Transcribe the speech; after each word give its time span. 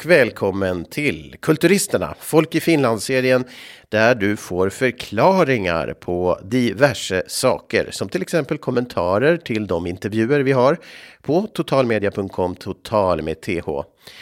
och 0.00 0.06
välkommen 0.06 0.84
till 0.84 1.36
Kulturisterna, 1.40 2.14
Folk 2.20 2.54
i 2.54 2.60
Finland-serien 2.60 3.44
där 3.88 4.14
du 4.14 4.36
får 4.36 4.70
förklaringar 4.70 5.94
på 6.00 6.40
diverse 6.44 7.22
saker 7.26 7.88
som 7.90 8.08
till 8.08 8.22
exempel 8.22 8.58
kommentarer 8.58 9.36
till 9.36 9.66
de 9.66 9.86
intervjuer 9.86 10.40
vi 10.40 10.52
har 10.52 10.78
på 11.22 11.46
totalmedia.com 11.46 12.54
total 12.54 13.22
med 13.22 13.40
th. 13.40 13.68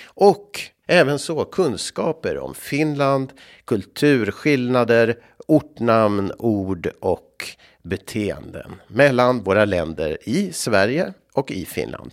Och 0.07 0.61
även 0.87 1.19
så 1.19 1.45
kunskaper 1.45 2.39
om 2.39 2.55
Finland, 2.55 3.33
kulturskillnader, 3.65 5.17
ortnamn, 5.47 6.33
ord 6.39 6.91
och 7.01 7.47
beteenden 7.83 8.75
mellan 8.89 9.43
våra 9.43 9.65
länder 9.65 10.19
i 10.25 10.53
Sverige 10.53 11.13
och 11.33 11.51
i 11.51 11.65
Finland. 11.65 12.11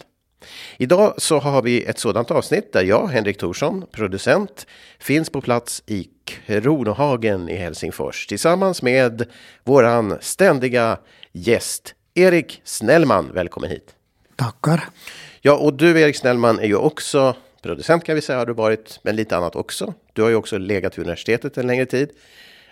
Idag 0.78 1.14
så 1.18 1.40
har 1.40 1.62
vi 1.62 1.84
ett 1.84 2.00
sådant 2.00 2.32
avsnitt 2.32 2.74
där 2.74 2.84
jag, 2.84 3.08
Henrik 3.08 3.38
Thorsson, 3.38 3.86
producent, 3.92 4.68
finns 5.00 5.30
på 5.30 5.42
plats 5.42 5.84
i 5.86 6.10
Kronohagen 6.26 7.50
i 7.50 7.56
Helsingfors 7.56 8.28
tillsammans 8.28 8.82
med 8.82 9.26
våran 9.64 10.18
ständiga 10.22 10.98
gäst 11.32 11.96
Erik 12.14 12.62
Snellman. 12.64 13.32
Välkommen 13.34 13.70
hit! 13.70 13.96
Tackar! 14.36 14.84
Ja, 15.42 15.58
och 15.58 15.74
du 15.74 16.02
Erik 16.02 16.16
Snellman 16.16 16.60
är 16.60 16.68
ju 16.68 16.76
också 16.76 17.36
producent 17.62 18.04
kan 18.04 18.16
vi 18.16 18.22
säga 18.22 18.40
har 18.40 18.46
du 18.46 18.54
varit, 18.54 19.00
men 19.04 19.16
lite 19.16 19.38
annat 19.38 19.56
också. 19.56 19.94
Du 20.14 20.22
har 20.22 20.30
ju 20.30 20.36
också 20.36 20.58
legat 20.58 20.98
vid 20.98 21.06
universitetet 21.06 21.58
en 21.58 21.68
längre 21.68 21.86
tid. 21.86 22.10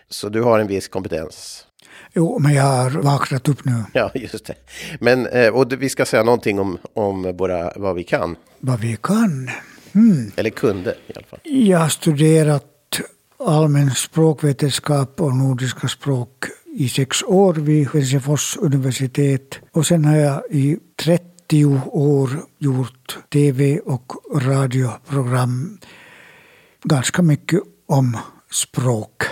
Så 0.10 0.30
du 0.30 0.41
har 0.41 0.60
en 0.60 0.68
viss 0.68 0.88
kompetens. 0.88 1.68
Jo, 2.16 2.40
men 2.40 2.53
jag 2.53 2.63
har 2.63 2.90
vaknat 2.90 3.49
upp 3.49 3.65
nu. 3.65 3.84
Ja, 3.93 4.12
just 4.13 4.46
det. 4.46 4.55
Men, 4.99 5.27
eh, 5.27 5.55
och 5.55 5.74
vi 5.77 5.90
ska 5.90 6.05
säga 6.05 6.24
någonting 6.24 6.60
om, 6.60 6.77
om 6.93 7.37
våra, 7.37 7.74
vad 7.76 7.96
vi 7.96 8.04
kan. 8.04 8.35
Vad 8.60 8.79
vi 8.79 8.98
kan? 9.01 9.49
Hmm. 9.93 10.32
Eller 10.35 10.49
kunde 10.49 10.91
i 10.91 11.13
alla 11.15 11.26
fall. 11.26 11.40
Jag 11.43 11.79
har 11.79 11.90
studerat 11.90 12.99
allmän 13.40 13.91
språkvetenskap 13.91 15.21
och 15.21 15.35
nordiska 15.35 15.87
språk 15.87 16.46
i 16.76 16.90
sex 16.90 17.24
år 17.24 17.54
vid 17.54 17.90
Helsingfors 17.90 18.57
universitet. 18.57 19.59
Och 19.71 19.85
sen 19.85 20.05
har 20.05 20.15
jag 20.15 20.43
i 20.49 20.77
30 21.04 21.65
år 21.85 22.30
gjort 22.59 23.18
tv 23.34 23.80
och 23.80 24.13
radioprogram 24.35 25.80
ganska 26.84 27.21
mycket 27.21 27.59
om 27.87 28.18
språk. 28.52 29.24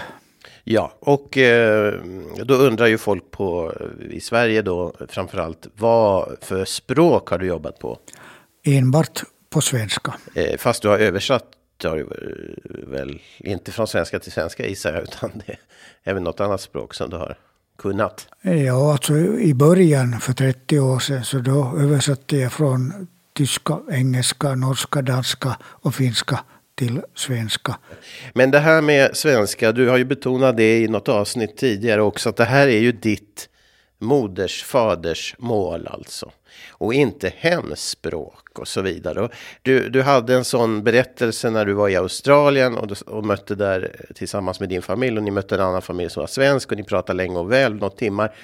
Ja, 0.64 0.94
och 1.00 1.38
eh, 1.38 1.94
då 2.44 2.54
undrar 2.54 2.88
ju 2.88 2.98
folk 2.98 3.31
på 3.31 3.73
i 4.09 4.20
Sverige 4.20 4.62
då 4.62 4.94
framförallt 5.08 5.67
vad 5.78 6.38
för 6.42 6.66
språk 6.66 7.30
har 7.30 7.38
du 7.38 7.45
jobbat 7.45 7.80
på? 7.80 7.98
Enbart 8.64 9.23
på 9.50 9.62
svenska. 9.62 10.14
Eh, 10.36 10.58
fast 10.58 10.82
du 10.82 10.88
har 10.88 11.00
översatt 11.00 11.45
har 11.84 11.98
du 11.98 12.08
väl 12.88 13.22
inte 13.38 13.72
från 13.72 13.88
svenska 13.88 14.20
till 14.20 14.32
svenska 14.32 14.67
gissar 14.67 14.94
jag, 14.94 15.04
utan 15.04 15.32
det 15.45 15.52
är 15.52 15.59
även 16.04 16.23
något 16.23 16.39
annat 16.39 16.62
språk 16.62 16.94
som 16.94 17.09
du 17.09 17.17
har 17.17 17.38
kunnat? 17.78 18.28
Ja, 18.42 18.92
alltså 18.92 19.17
i 19.17 19.54
början 19.54 20.20
för 20.20 20.34
30 20.34 20.80
år 20.80 21.00
sedan 21.00 21.23
så 21.23 21.39
då 21.39 21.78
översatte 21.80 22.38
jag 22.38 22.54
från 22.54 23.08
tyska, 23.34 23.80
engelska, 23.92 24.56
norska, 24.56 25.02
danska 25.02 25.58
och 25.64 25.95
finska 25.95 26.39
till 26.75 27.02
svenska. 27.16 27.77
Men 28.33 28.52
det 28.52 28.59
här 28.59 28.81
med 28.81 29.17
svenska, 29.17 29.72
du 29.72 29.89
har 29.89 29.97
ju 29.97 30.05
betonat 30.05 30.58
det 30.58 30.80
i 30.80 30.88
något 30.88 31.09
avsnitt 31.09 31.58
tidigare 31.58 32.02
också, 32.02 32.30
att 32.30 32.38
det 32.38 32.45
här 32.45 32.67
är 32.67 32.80
ju 32.80 32.91
ditt 32.91 33.50
moders, 34.00 34.64
faders 34.64 35.36
mål 35.38 35.88
alltså. 35.88 36.31
Och 36.69 36.94
inte 36.94 37.33
hemspråk 37.38 38.59
och 38.59 38.67
så 38.67 38.82
vidare. 38.82 39.30
Du, 39.61 39.89
du 39.89 40.02
hade 40.02 40.36
en 40.36 40.45
sån 40.45 40.83
berättelse 40.83 41.49
när 41.49 41.65
du 41.65 41.73
var 41.73 41.89
i 41.89 41.95
Australien 41.95 42.77
och, 42.77 42.92
och 43.08 43.26
mötte 43.26 43.55
där 43.55 43.95
tillsammans 44.15 44.59
med 44.59 44.70
din 44.70 44.82
familj. 44.82 45.17
Och 45.17 45.23
ni 45.23 45.32
mötte 45.32 45.55
en 45.55 45.61
annan 45.61 45.82
familj 45.82 46.09
som 46.09 46.21
var 46.21 46.27
svensk 46.27 46.71
och 46.71 46.77
ni 46.77 46.83
pratade 46.83 47.17
länge 47.17 47.38
och 47.38 47.52
väl, 47.52 47.73
några 47.73 47.89
timmar 47.89 48.36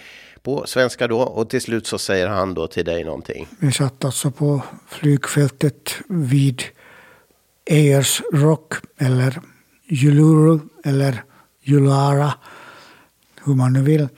på 0.42 0.64
svenska 0.68 1.08
då. 1.08 1.20
Och 1.20 1.50
till 1.50 1.62
slut 1.62 1.88
så 1.88 1.98
säger 1.98 2.28
han 2.28 2.54
då 2.54 2.68
till 2.68 2.86
dig 2.86 3.04
någonting. 3.04 3.48
Vi 3.60 3.72
satt 3.72 4.06
alltså 4.06 4.32
på 4.32 4.62
flygfältet 4.88 5.96
vid 6.10 6.64
Ayers 7.70 8.22
Rock 8.34 8.74
eller 8.98 9.42
Juluru 9.88 10.60
eller 10.84 11.24
Julara, 11.62 12.34
hur 13.44 13.56
man 13.56 13.74
nu 13.74 13.82
vill. 13.82 14.10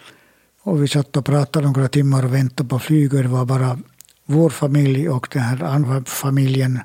Och 0.61 0.83
vi 0.83 0.87
satt 0.87 1.17
och 1.17 1.25
pratade 1.25 1.65
några 1.65 1.87
timmar 1.87 2.25
och 2.25 2.33
väntade 2.33 2.69
på 2.69 2.79
flyget. 2.79 3.23
Det 3.23 3.27
var 3.27 3.45
bara 3.45 3.79
vår 4.25 4.49
familj 4.49 5.09
och 5.09 5.27
den 5.31 5.41
här 5.41 5.63
andra 5.63 6.03
familjen. 6.05 6.79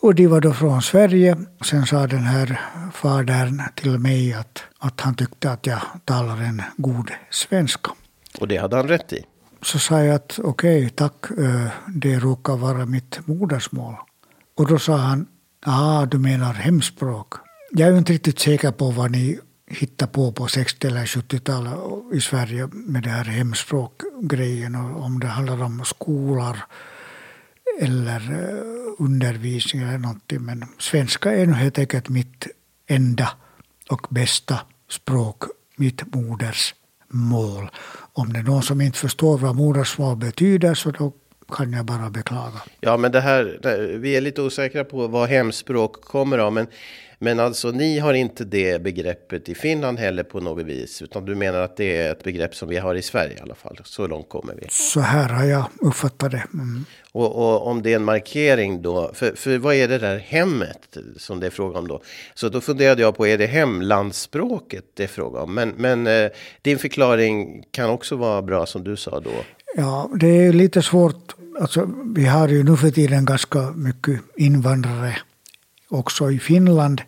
Och 0.00 0.14
de 0.14 0.26
var 0.26 0.40
då 0.40 0.52
från 0.52 0.82
Sverige. 0.82 1.36
Sen 1.64 1.86
sa 1.86 2.06
den 2.06 2.24
här 2.24 2.60
fadern 2.92 3.62
till 3.74 3.98
mig 3.98 4.34
att, 4.34 4.62
att 4.78 5.00
han 5.00 5.14
tyckte 5.14 5.50
att 5.50 5.66
jag 5.66 5.80
talar 6.04 6.42
en 6.42 6.62
god 6.76 7.10
svenska. 7.30 7.90
Och 8.40 8.48
det 8.48 8.56
hade 8.56 8.76
han 8.76 8.88
rätt 8.88 9.12
i? 9.12 9.24
Så 9.62 9.78
sa 9.78 10.00
jag 10.00 10.14
att 10.14 10.38
okej, 10.42 10.78
okay, 10.78 10.90
tack, 10.90 11.26
det 11.88 12.18
råkar 12.18 12.56
vara 12.56 12.86
mitt 12.86 13.26
modersmål. 13.26 13.94
Och 14.56 14.66
då 14.66 14.78
sa 14.78 14.96
han, 14.96 15.26
ja 15.66 16.06
du 16.10 16.18
menar 16.18 16.54
hemspråk. 16.54 17.34
Jag 17.70 17.88
är 17.88 17.98
inte 17.98 18.12
riktigt 18.12 18.38
säker 18.38 18.72
på 18.72 18.90
vad 18.90 19.10
ni 19.10 19.38
hittar 19.66 20.06
på 20.06 20.32
på 20.32 20.48
60 20.48 20.86
eller 20.86 21.04
70-talet 21.04 21.74
i 22.12 22.20
Sverige 22.20 22.68
med 22.72 23.02
det 23.02 23.10
här 23.10 23.24
hemspråkgrejen. 23.24 24.74
Och 24.74 25.04
om 25.04 25.20
det 25.20 25.26
handlar 25.26 25.62
om 25.62 25.84
skolor 25.84 26.56
eller 27.80 28.32
eh, 28.32 29.04
undervisning 29.04 29.82
eller 29.82 29.98
någonting. 29.98 30.42
Men 30.42 30.64
svenska 30.78 31.32
är 31.32 31.46
nog 31.46 31.56
helt 31.56 31.78
enkelt 31.78 32.08
mitt 32.08 32.46
enda 32.86 33.28
och 33.90 34.06
bästa 34.10 34.60
språk, 34.90 35.42
mitt 35.76 36.14
modersmål. 36.14 37.70
Om 38.12 38.32
det 38.32 38.38
är 38.38 38.42
någon 38.42 38.62
som 38.62 38.80
inte 38.80 38.98
förstår 38.98 39.38
vad 39.38 39.56
modersmål 39.56 40.16
betyder 40.16 40.74
så 40.74 40.90
då 40.90 41.12
kan 41.50 41.72
jag 41.72 41.84
bara 41.84 42.10
beklaga. 42.10 42.62
Ja, 42.80 42.96
men 42.96 43.12
det 43.12 43.20
här, 43.20 43.58
vi 43.98 44.16
är 44.16 44.20
lite 44.20 44.42
osäkra 44.42 44.84
på 44.84 45.06
vad 45.06 45.28
hemspråk 45.28 46.02
kommer 46.02 46.38
av. 46.38 46.52
Men, 46.52 46.66
men 47.18 47.40
alltså, 47.40 47.70
ni 47.70 47.98
har 47.98 48.14
inte 48.14 48.44
det 48.44 48.82
begreppet 48.82 49.48
i 49.48 49.54
Finland 49.54 49.98
heller 49.98 50.22
på 50.22 50.40
något 50.40 50.66
vis. 50.66 51.02
Utan 51.02 51.24
du 51.24 51.34
menar 51.34 51.60
att 51.60 51.76
det 51.76 51.96
är 51.96 52.12
ett 52.12 52.24
begrepp 52.24 52.54
som 52.54 52.68
vi 52.68 52.76
har 52.76 52.94
i 52.94 53.02
Sverige 53.02 53.36
i 53.38 53.40
alla 53.40 53.54
fall. 53.54 53.78
Så 53.84 54.06
långt 54.06 54.28
kommer 54.28 54.54
vi. 54.54 54.66
Så 54.70 55.00
här 55.00 55.28
har 55.28 55.44
jag 55.44 55.64
uppfattat 55.80 56.30
det. 56.30 56.44
Mm. 56.54 56.84
Och, 57.12 57.36
och, 57.36 57.66
om 57.66 57.82
det 57.82 57.92
är 57.92 57.96
en 57.96 58.04
markering 58.04 58.82
då, 58.82 59.10
för, 59.14 59.32
för 59.36 59.58
vad 59.58 59.74
är 59.74 59.88
det 59.88 59.98
där 59.98 60.18
hemmet 60.18 60.96
som 61.16 61.40
det 61.40 61.46
är 61.46 61.50
fråga 61.50 61.78
om 61.78 61.88
då? 61.88 62.02
Så 62.34 62.48
då 62.48 62.60
funderade 62.60 63.02
jag 63.02 63.16
på, 63.16 63.26
är 63.26 63.38
det 63.38 63.46
hemlandsspråket 63.46 64.84
det 64.94 65.02
är 65.04 65.08
fråga 65.08 65.40
om? 65.40 65.54
Men, 65.54 65.68
men 65.68 66.06
eh, 66.06 66.30
din 66.62 66.78
förklaring 66.78 67.64
kan 67.70 67.90
också 67.90 68.16
vara 68.16 68.42
bra 68.42 68.66
som 68.66 68.84
du 68.84 68.96
sa 68.96 69.20
då. 69.20 69.30
Ja, 69.76 70.10
det 70.14 70.46
är 70.46 70.52
lite 70.52 70.82
svårt. 70.82 71.34
Alltså, 71.60 71.90
vi 72.14 72.26
har 72.26 72.48
ju 72.48 72.62
nu 72.62 72.76
för 72.76 72.90
tiden 72.90 73.24
ganska 73.24 73.70
mycket 73.70 74.20
invandrare 74.36 75.16
också 75.88 76.30
i 76.30 76.38
Finland. 76.38 77.02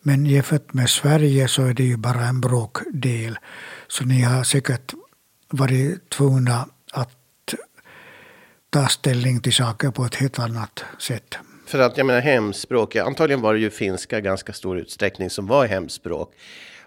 Men 0.00 0.26
jämfört 0.26 0.72
med 0.72 0.90
Sverige 0.90 1.48
så 1.48 1.62
är 1.62 1.74
det 1.74 1.84
ju 1.84 1.96
bara 1.96 2.24
en 2.24 2.40
bråkdel. 2.40 3.38
Så 3.88 4.04
ni 4.04 4.20
har 4.20 4.44
säkert 4.44 4.94
varit 5.48 6.10
tvungna 6.10 6.68
att 6.92 7.54
ta 8.70 8.88
ställning 8.88 9.40
till 9.40 9.52
saker 9.52 9.90
på 9.90 10.04
ett 10.04 10.14
helt 10.14 10.38
annat 10.38 10.84
sätt. 10.98 11.38
För 11.66 11.78
att 11.78 11.96
jag 11.96 12.06
menar 12.06 12.20
hemspråk, 12.20 12.96
antagligen 12.96 13.40
var 13.40 13.54
det 13.54 13.60
ju 13.60 13.70
finska 13.70 14.20
ganska 14.20 14.52
stor 14.52 14.78
utsträckning 14.78 15.30
som 15.30 15.46
var 15.46 15.66
hemspråk 15.66 16.34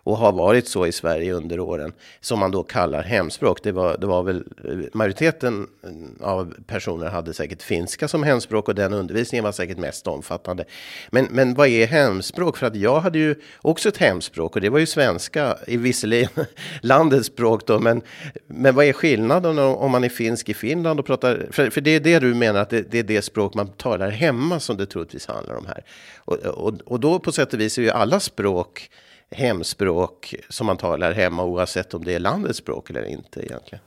och 0.03 0.17
har 0.17 0.31
varit 0.31 0.67
så 0.67 0.85
i 0.85 0.91
Sverige 0.91 1.33
under 1.33 1.59
åren 1.59 1.93
som 2.21 2.39
man 2.39 2.51
då 2.51 2.63
kallar 2.63 3.03
hemspråk. 3.03 3.63
Det 3.63 3.71
var, 3.71 3.97
det 3.97 4.07
var 4.07 4.23
väl 4.23 4.43
eh, 4.63 4.77
majoriteten 4.93 5.67
eh, 5.83 6.27
av 6.27 6.53
personer 6.67 7.09
hade 7.09 7.33
säkert 7.33 7.61
finska 7.61 8.07
som 8.07 8.23
hemspråk 8.23 8.67
och 8.67 8.75
den 8.75 8.93
undervisningen 8.93 9.43
var 9.43 9.51
säkert 9.51 9.77
mest 9.77 10.07
omfattande. 10.07 10.65
Men, 11.09 11.27
men 11.31 11.53
vad 11.53 11.67
är 11.67 11.87
hemspråk? 11.87 12.57
För 12.57 12.67
att 12.67 12.75
jag 12.75 12.99
hade 12.99 13.19
ju 13.19 13.35
också 13.61 13.89
ett 13.89 13.97
hemspråk 13.97 14.55
och 14.55 14.61
det 14.61 14.69
var 14.69 14.79
ju 14.79 14.85
svenska 14.85 15.57
i 15.67 15.77
visserligen 15.77 16.29
landets 16.81 17.27
språk 17.27 17.67
då. 17.67 17.79
Men, 17.79 18.01
men 18.47 18.75
vad 18.75 18.85
är 18.85 18.93
skillnaden 18.93 19.59
om 19.59 19.91
man 19.91 20.03
är 20.03 20.09
finsk 20.09 20.49
i 20.49 20.53
Finland 20.53 20.99
och 20.99 21.05
pratar? 21.05 21.47
För, 21.51 21.69
för 21.69 21.81
det 21.81 21.91
är 21.91 21.99
det 21.99 22.19
du 22.19 22.33
menar 22.33 22.59
att 22.59 22.69
det, 22.69 22.91
det 22.91 22.99
är 22.99 23.03
det 23.03 23.21
språk 23.21 23.53
man 23.53 23.67
talar 23.67 24.09
hemma 24.09 24.59
som 24.59 24.77
det 24.77 24.85
troligtvis 24.85 25.27
handlar 25.27 25.55
om 25.55 25.65
här. 25.65 25.83
Och, 26.17 26.37
och, 26.37 26.73
och 26.85 26.99
då 26.99 27.19
på 27.19 27.31
sätt 27.31 27.53
och 27.53 27.59
vis 27.59 27.77
är 27.77 27.81
ju 27.81 27.89
alla 27.89 28.19
språk 28.19 28.89
hemspråk 29.31 30.35
som 30.49 30.67
man 30.67 30.77
talar 30.77 31.11
hemma 31.11 31.43
oavsett 31.43 31.93
om 31.93 32.05
det 32.05 32.13
är 32.13 32.19
landets 32.19 32.59
språk 32.59 32.89
eller 32.89 33.05
inte 33.05 33.45
egentligen? 33.45 33.83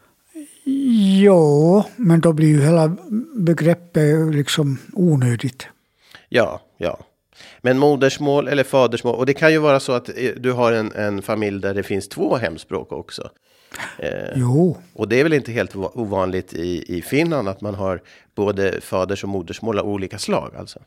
Jo, 1.20 1.84
men 1.96 2.20
då 2.20 2.32
blir 2.32 2.48
ju 2.48 2.62
hela 2.62 2.96
begreppet 3.36 4.34
liksom 4.34 4.78
onödigt. 4.92 5.68
Ja, 6.28 6.60
ja. 6.76 6.98
Men 7.60 7.78
modersmål 7.78 8.48
eller 8.48 8.64
fadersmål, 8.64 9.14
och 9.14 9.26
det 9.26 9.34
kan 9.34 9.52
ju 9.52 9.58
vara 9.58 9.80
så 9.80 9.92
att 9.92 10.08
eh, 10.08 10.30
du 10.36 10.52
har 10.52 10.72
en, 10.72 10.92
en 10.92 11.22
familj 11.22 11.60
där 11.60 11.74
det 11.74 11.82
finns 11.82 12.08
två 12.08 12.36
hemspråk 12.36 12.92
också. 12.92 13.30
Eh, 13.98 14.32
jo. 14.36 14.76
Och 14.94 15.08
det 15.08 15.20
är 15.20 15.22
väl 15.22 15.32
inte 15.32 15.52
helt 15.52 15.76
ovanligt 15.76 16.54
i, 16.54 16.96
i 16.98 17.02
Finland 17.02 17.48
att 17.48 17.60
man 17.60 17.74
har 17.74 18.02
både 18.34 18.80
faders 18.80 19.22
och 19.22 19.28
modersmål 19.28 19.78
av 19.78 19.88
olika 19.88 20.18
slag 20.18 20.54
alltså? 20.56 20.78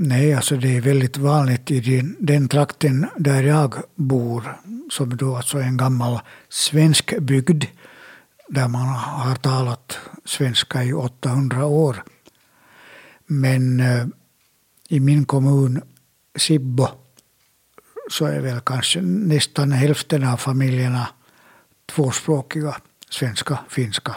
Nej, 0.00 0.34
alltså 0.34 0.56
det 0.56 0.76
är 0.76 0.80
väldigt 0.80 1.16
vanligt 1.16 1.70
i 1.70 1.80
den, 1.80 2.16
den 2.20 2.48
trakten 2.48 3.06
där 3.16 3.42
jag 3.42 3.74
bor, 3.94 4.56
som 4.90 5.16
då 5.16 5.36
alltså 5.36 5.58
är 5.58 5.62
en 5.62 5.76
gammal 5.76 6.20
svensk 6.48 7.18
bygd, 7.18 7.64
där 8.48 8.68
man 8.68 8.88
har 8.88 9.34
talat 9.34 9.98
svenska 10.24 10.84
i 10.84 10.92
800 10.92 11.66
år. 11.66 12.04
Men 13.26 13.80
eh, 13.80 14.06
i 14.88 15.00
min 15.00 15.24
kommun 15.24 15.82
Sibbo 16.36 16.88
så 18.10 18.24
är 18.24 18.40
väl 18.40 18.60
kanske 18.60 19.00
nästan 19.00 19.72
hälften 19.72 20.24
av 20.24 20.36
familjerna 20.36 21.08
tvåspråkiga, 21.86 22.76
svenska, 23.10 23.58
finska. 23.68 24.16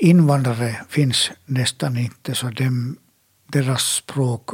Invandrare 0.00 0.76
finns 0.88 1.30
nästan 1.46 1.96
inte, 1.96 2.34
så 2.34 2.50
dem, 2.50 2.96
deras 3.52 3.82
språk 3.82 4.50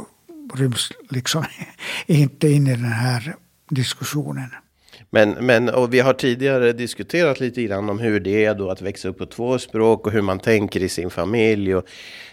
ryms 0.53 0.91
liksom 1.09 1.45
inte 2.05 2.47
in 2.47 2.67
i 2.67 2.71
den 2.71 2.85
här 2.85 3.35
diskussionen. 3.69 4.49
Men, 5.09 5.31
men 5.31 5.69
och 5.69 5.93
vi 5.93 5.99
har 5.99 6.13
tidigare 6.13 6.73
diskuterat 6.73 7.39
lite 7.39 7.63
grann 7.63 7.89
om 7.89 7.99
hur 7.99 8.19
det 8.19 8.45
är 8.45 8.55
då 8.55 8.69
att 8.69 8.81
växa 8.81 9.07
upp 9.07 9.17
på 9.17 9.25
två 9.25 9.59
språk 9.59 10.07
och 10.07 10.11
hur 10.11 10.21
man 10.21 10.39
tänker 10.39 10.83
i 10.83 10.89
sin 10.89 11.09
familj. 11.09 11.75
Och 11.75 11.85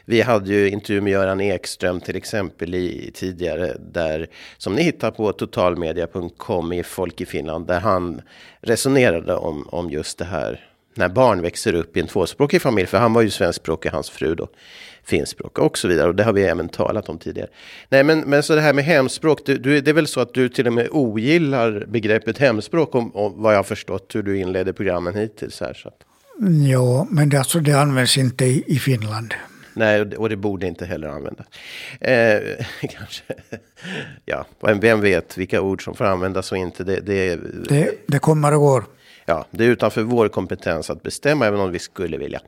vi 0.05 0.21
hade 0.21 0.53
ju 0.53 0.71
intervju 0.71 1.01
med 1.01 1.13
Göran 1.13 1.41
Ekström 1.41 2.01
till 2.01 2.17
exempel 2.17 2.75
i, 2.75 3.11
tidigare 3.15 3.77
där 3.93 4.29
som 4.59 4.75
ni 4.75 4.83
hittar 4.83 5.11
på 5.11 5.33
totalmedia.com 5.33 6.73
i 6.73 6.83
Folk 6.83 7.21
i 7.21 7.27
Finland 7.27 7.67
där 7.67 7.81
han 7.81 8.23
resonerade 8.61 9.35
om, 9.35 9.69
om 9.69 9.91
just 9.91 10.19
det 10.19 10.25
här 10.25 10.72
när 10.95 11.09
barn 11.09 11.43
växer 11.43 11.75
upp 11.75 11.97
i 11.97 12.01
en 12.01 12.07
tvåspråkig 12.07 12.63
familj, 12.63 12.87
för 12.87 12.99
han 12.99 13.13
var 13.13 13.23
ju 13.23 13.31
svenskspråkig, 13.31 13.91
hans 13.91 14.11
fru 14.11 14.35
då 14.35 14.49
finskspråkig 15.05 15.65
och 15.65 15.79
så 15.79 15.89
vidare. 15.89 16.09
Och 16.09 16.15
det 16.15 16.25
har 16.25 16.33
vi 16.33 16.43
även 16.43 16.69
talat 16.69 17.09
om 17.09 17.19
tidigare. 17.19 17.49
Nej, 17.89 18.05
men, 18.05 18.21
men 18.21 18.43
så 18.43 18.55
det 18.55 18.61
här 18.61 18.73
med 18.73 18.85
hemspråk, 18.85 19.41
du, 19.47 19.59
du, 19.59 19.81
det 19.81 19.91
är 19.91 19.95
väl 19.95 20.07
så 20.07 20.21
att 20.21 20.35
du 20.35 20.49
till 20.49 20.67
och 20.67 20.73
med 20.73 20.89
ogillar 20.91 21.87
begreppet 21.89 22.39
hemspråk, 22.39 22.95
om, 22.95 23.17
om 23.17 23.43
vad 23.43 23.53
jag 23.53 23.59
har 23.59 23.65
förstått 23.65 24.15
hur 24.15 24.23
du 24.23 24.39
inledde 24.39 24.73
programmen 24.73 25.15
hittills 25.15 25.61
här. 25.61 25.75
Så 25.75 25.89
att. 25.89 25.99
Jo, 26.41 27.07
men 27.11 27.29
det, 27.29 27.39
alltså, 27.39 27.59
det 27.61 27.73
används 27.73 28.19
inte 28.19 28.45
i, 28.45 28.65
i 28.67 28.79
Finland. 28.79 29.35
Nej, 29.75 30.01
och 30.01 30.29
det 30.29 30.37
borde 30.37 30.67
inte 30.67 30.87
heller 30.87 31.09
användas. 31.09 31.47
Eh, 32.01 32.41
kanske. 32.81 33.25
Ja, 34.25 34.47
vem 34.61 35.01
vet 35.01 35.39
vilka 35.39 35.61
ord 35.61 35.85
som 35.85 35.95
får 35.95 36.05
användas 36.05 36.53
och 36.53 36.59
inte. 36.59 36.85
Det, 36.85 37.01
det, 37.01 37.37
det, 37.69 37.91
det 38.07 38.19
kommer 38.19 38.55
och 38.55 38.61
går 38.61 38.85
ja, 39.27 39.47
det 39.51 39.65
är 39.65 39.69
utanför 39.69 40.03
vår 40.03 40.29
kompetens 40.29 40.91
att 40.91 41.03
bestämma, 41.03 41.47
även 41.47 41.61
om 41.61 41.73
vi 41.73 41.79
skulle 41.79 42.17
vilja 42.17 42.41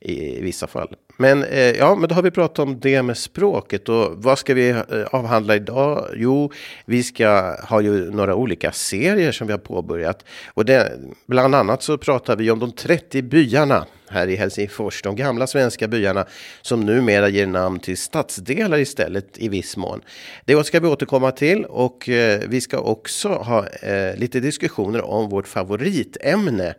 i, 0.00 0.40
vissa 0.40 0.66
fall. 0.66 0.94
Men 1.16 1.44
eh, 1.44 1.70
ja, 1.70 1.94
men 1.94 2.08
då 2.08 2.14
har 2.14 2.22
vi 2.22 2.30
pratat 2.30 2.58
om 2.58 2.80
det 2.80 3.02
med 3.02 3.18
språket 3.18 3.88
och 3.88 4.12
vad 4.16 4.38
ska 4.38 4.54
vi 4.54 4.68
eh, 4.68 4.84
avhandla 5.10 5.56
idag? 5.56 6.06
Jo, 6.16 6.52
vi 6.86 7.02
ska 7.02 7.56
ha 7.68 7.80
ju 7.80 8.10
några 8.10 8.34
olika 8.34 8.72
serier 8.72 9.32
som 9.32 9.46
vi 9.46 9.52
har 9.52 9.58
påbörjat 9.58 10.24
och 10.46 10.64
det, 10.64 10.92
bland 11.26 11.54
annat 11.54 11.82
så 11.82 11.98
pratar 11.98 12.36
vi 12.36 12.50
om 12.50 12.58
de 12.58 12.72
30 12.72 13.22
byarna 13.22 13.86
här 14.14 14.28
i 14.28 14.36
Helsingfors, 14.36 15.02
de 15.02 15.16
gamla 15.16 15.46
svenska 15.46 15.88
byarna 15.88 16.26
som 16.62 16.80
numera 16.80 17.28
ger 17.28 17.46
namn 17.46 17.80
till 17.80 17.96
stadsdelar 17.96 18.78
istället 18.78 19.38
i 19.38 19.48
viss 19.48 19.76
mån. 19.76 20.00
Det 20.44 20.66
ska 20.66 20.80
vi 20.80 20.88
återkomma 20.88 21.30
till 21.30 21.64
och 21.64 22.08
eh, 22.08 22.40
vi 22.48 22.60
ska 22.60 22.78
också 22.78 23.28
ha 23.28 23.66
eh, 23.66 24.16
lite 24.16 24.40
diskussioner 24.40 25.02
om 25.02 25.28
vårt 25.28 25.48
favoritämne. 25.48 26.74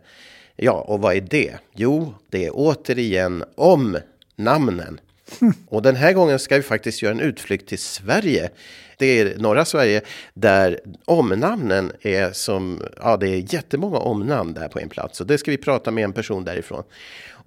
Ja, 0.56 0.72
och 0.72 1.00
vad 1.00 1.16
är 1.16 1.20
det? 1.20 1.54
Jo, 1.74 2.14
det 2.30 2.46
är 2.46 2.50
återigen 2.54 3.44
om 3.54 3.98
namnen. 4.36 5.00
Och 5.68 5.82
den 5.82 5.96
här 5.96 6.12
gången 6.12 6.38
ska 6.38 6.56
vi 6.56 6.62
faktiskt 6.62 7.02
göra 7.02 7.12
en 7.12 7.20
utflykt 7.20 7.68
till 7.68 7.78
Sverige. 7.78 8.50
Det 8.96 9.20
är 9.20 9.38
norra 9.38 9.64
Sverige 9.64 10.00
där 10.34 10.80
omnamnen 11.04 11.92
är 12.02 12.32
som, 12.32 12.82
ja 13.02 13.16
det 13.16 13.28
är 13.28 13.54
jättemånga 13.54 13.98
omnamn 13.98 14.54
där 14.54 14.68
på 14.68 14.80
en 14.80 14.88
plats. 14.88 15.20
Och 15.20 15.26
det 15.26 15.38
ska 15.38 15.50
vi 15.50 15.56
prata 15.56 15.90
med 15.90 16.04
en 16.04 16.12
person 16.12 16.44
därifrån. 16.44 16.82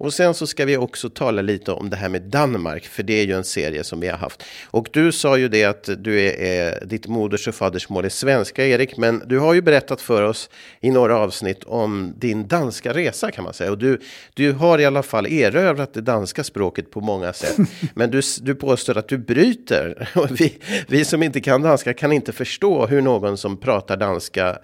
Och 0.00 0.14
sen 0.14 0.34
så 0.34 0.46
ska 0.46 0.64
vi 0.64 0.76
också 0.76 1.10
tala 1.10 1.42
lite 1.42 1.72
om 1.72 1.90
det 1.90 1.96
här 1.96 2.08
med 2.08 2.22
Danmark, 2.22 2.84
för 2.84 3.02
det 3.02 3.12
är 3.12 3.26
ju 3.26 3.32
en 3.32 3.44
serie 3.44 3.84
som 3.84 4.00
vi 4.00 4.08
har 4.08 4.18
haft. 4.18 4.42
Och 4.64 4.88
du 4.92 5.12
sa 5.12 5.36
ju 5.36 5.48
det 5.48 5.64
att 5.64 5.88
du 5.98 6.20
är, 6.20 6.84
ditt 6.84 7.06
moders 7.06 7.48
och 7.48 7.54
fadersmål 7.54 8.04
är 8.04 8.08
svenska, 8.08 8.66
Erik, 8.66 8.96
men 8.96 9.22
du 9.26 9.38
har 9.38 9.54
ju 9.54 9.62
berättat 9.62 10.00
för 10.00 10.22
oss 10.22 10.50
i 10.80 10.90
några 10.90 11.18
avsnitt 11.18 11.64
om 11.64 12.14
din 12.16 12.48
danska 12.48 12.94
resa 12.94 13.30
kan 13.30 13.44
man 13.44 13.54
säga. 13.54 13.70
Och 13.70 13.78
du, 13.78 14.00
du 14.34 14.52
har 14.52 14.78
i 14.78 14.84
alla 14.84 15.02
fall 15.02 15.26
erövrat 15.26 15.94
det 15.94 16.00
danska 16.00 16.44
språket 16.44 16.90
på 16.90 17.00
många 17.00 17.32
sätt. 17.32 17.56
Men 17.94 18.10
du, 18.10 18.20
du 18.40 18.54
påstår 18.54 18.98
att 18.98 19.08
du 19.08 19.18
bryter. 19.18 20.08
vi, 20.30 20.58
vi 20.88 21.04
som 21.04 21.22
inte 21.22 21.39
kan 21.40 21.62
danska 21.62 21.94
kan 21.94 22.12
inte 22.12 22.32
förstå 22.32 22.86
hur 22.86 23.02
någon 23.02 23.36
som 23.36 23.56
pratar 23.56 23.96
danska 23.96 24.58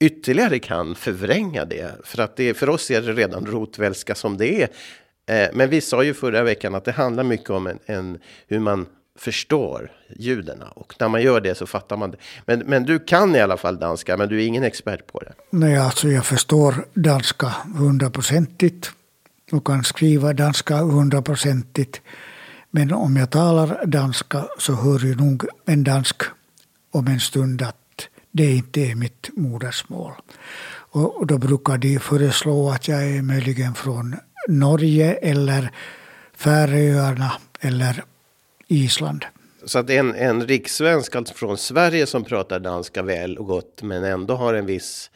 ytterligare 0.00 0.58
kan 0.58 0.94
förvränga 0.94 1.64
det. 1.64 1.90
För 2.04 2.22
att 2.22 2.36
det, 2.36 2.54
för 2.54 2.68
oss 2.68 2.90
är 2.90 3.02
det 3.02 3.12
redan 3.12 3.46
rotvälska 3.46 4.14
som 4.14 4.36
det 4.36 4.62
är. 4.62 4.68
Eh, 5.28 5.48
men 5.52 5.70
vi 5.70 5.80
sa 5.80 6.02
ju 6.02 6.14
förra 6.14 6.42
veckan 6.42 6.74
att 6.74 6.84
det 6.84 6.92
handlar 6.92 7.24
mycket 7.24 7.50
om 7.50 7.66
en, 7.66 7.78
en, 7.86 8.18
hur 8.46 8.58
man 8.58 8.86
förstår 9.18 9.92
ljuden. 10.16 10.62
Och 10.74 10.94
när 11.00 11.08
man 11.08 11.22
gör 11.22 11.40
det 11.40 11.54
så 11.54 11.66
fattar 11.66 11.96
man 11.96 12.10
det. 12.10 12.16
Men, 12.46 12.58
men 12.58 12.84
du 12.84 12.98
kan 12.98 13.36
i 13.36 13.40
alla 13.40 13.56
fall 13.56 13.78
danska, 13.78 14.16
men 14.16 14.28
du 14.28 14.42
är 14.42 14.46
ingen 14.46 14.64
expert 14.64 15.06
på 15.06 15.20
det. 15.20 15.32
Nej, 15.50 15.76
alltså 15.76 16.08
jag 16.08 16.26
förstår 16.26 16.74
danska 16.94 17.54
hundraprocentigt 17.78 18.92
och 19.52 19.66
kan 19.66 19.84
skriva 19.84 20.32
danska 20.32 20.76
hundraprocentigt. 20.76 22.00
Men 22.70 22.92
om 22.92 23.16
jag 23.16 23.30
talar 23.30 23.86
danska 23.86 24.44
så 24.58 24.72
hör 24.72 24.98
ju 24.98 25.14
nog 25.14 25.44
en 25.66 25.84
dansk 25.84 26.22
om 26.90 27.06
en 27.06 27.20
stund 27.20 27.62
att 27.62 28.08
det 28.30 28.50
inte 28.50 28.80
är 28.80 28.94
mitt 28.94 29.30
modersmål. 29.36 30.12
Och 30.90 31.26
då 31.26 31.38
brukar 31.38 31.78
de 31.78 31.98
föreslå 31.98 32.70
att 32.70 32.88
jag 32.88 33.08
är 33.08 33.22
möjligen 33.22 33.74
från 33.74 34.16
Norge 34.48 35.12
eller 35.12 35.70
Färöarna 36.36 37.32
eller 37.60 38.04
Island. 38.66 39.24
Så 39.64 39.78
att 39.78 39.90
en, 39.90 40.14
en 40.14 40.46
rikssvensk 40.46 41.16
alltså 41.16 41.34
från 41.34 41.58
Sverige 41.58 42.06
som 42.06 42.24
pratar 42.24 42.60
danska 42.60 43.02
väl 43.02 43.38
och 43.38 43.46
gott 43.46 43.82
men 43.82 44.04
ändå 44.04 44.34
har 44.34 44.54
en 44.54 44.66
viss 44.66 45.10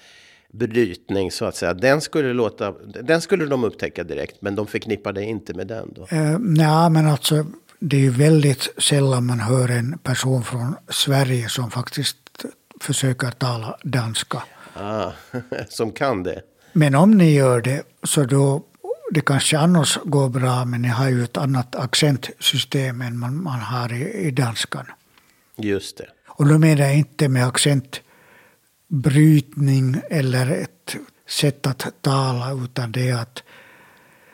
brytning 0.52 1.30
så 1.30 1.44
att 1.44 1.56
säga. 1.56 1.74
Den 1.74 2.00
skulle, 2.00 2.32
låta, 2.32 2.72
den 3.02 3.20
skulle 3.20 3.46
de 3.46 3.64
upptäcka 3.64 4.04
direkt 4.04 4.36
men 4.42 4.54
de 4.54 4.66
förknippade 4.66 5.24
inte 5.24 5.54
med 5.54 5.66
den 5.66 5.92
då? 5.94 6.06
Eh, 6.10 6.38
nej, 6.38 6.90
men 6.90 7.06
alltså 7.06 7.46
det 7.78 7.96
är 7.96 8.00
ju 8.00 8.10
väldigt 8.10 8.68
sällan 8.78 9.26
man 9.26 9.40
hör 9.40 9.68
en 9.68 9.98
person 9.98 10.44
från 10.44 10.74
Sverige 10.88 11.48
som 11.48 11.70
faktiskt 11.70 12.16
försöker 12.80 13.30
tala 13.30 13.76
danska. 13.82 14.42
Ah, 14.74 15.12
som 15.68 15.92
kan 15.92 16.22
det. 16.22 16.42
Men 16.72 16.94
om 16.94 17.10
ni 17.10 17.34
gör 17.34 17.60
det 17.60 17.82
så 18.02 18.24
då 18.24 18.62
det 19.10 19.20
kanske 19.20 19.58
annars 19.58 19.98
går 20.04 20.28
bra 20.28 20.64
men 20.64 20.82
ni 20.82 20.88
har 20.88 21.08
ju 21.08 21.24
ett 21.24 21.36
annat 21.36 21.76
accentsystem 21.76 23.00
än 23.00 23.18
man, 23.18 23.42
man 23.42 23.60
har 23.60 23.92
i, 23.92 24.26
i 24.26 24.30
danskan. 24.30 24.86
Just 25.56 25.98
det. 25.98 26.06
Och 26.26 26.48
då 26.48 26.58
menar 26.58 26.82
jag 26.82 26.96
inte 26.96 27.28
med 27.28 27.46
brytning 28.92 29.96
eller 30.10 30.50
ett 30.50 30.96
sätt 31.28 31.66
att 31.66 31.86
tala 32.00 32.52
utan 32.64 32.92
det 32.92 33.08
är 33.08 33.14
att 33.14 33.42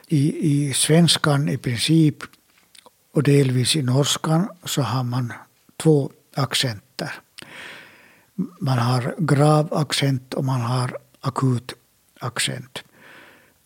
i, 0.08 0.50
i 0.52 0.74
svenskan 0.74 1.48
i 1.48 1.56
princip 1.56 2.16
och 3.14 3.22
delvis 3.22 3.76
i 3.76 3.82
norskan 3.82 4.48
så 4.64 4.82
har 4.82 5.04
man 5.04 5.32
två 5.76 6.10
accenter. 6.34 7.12
Man 8.60 8.78
har 8.78 9.14
grav 9.18 9.74
accent 9.74 10.34
och 10.34 10.44
man 10.44 10.60
har 10.60 10.96
akut 11.20 11.72
accent. 12.20 12.82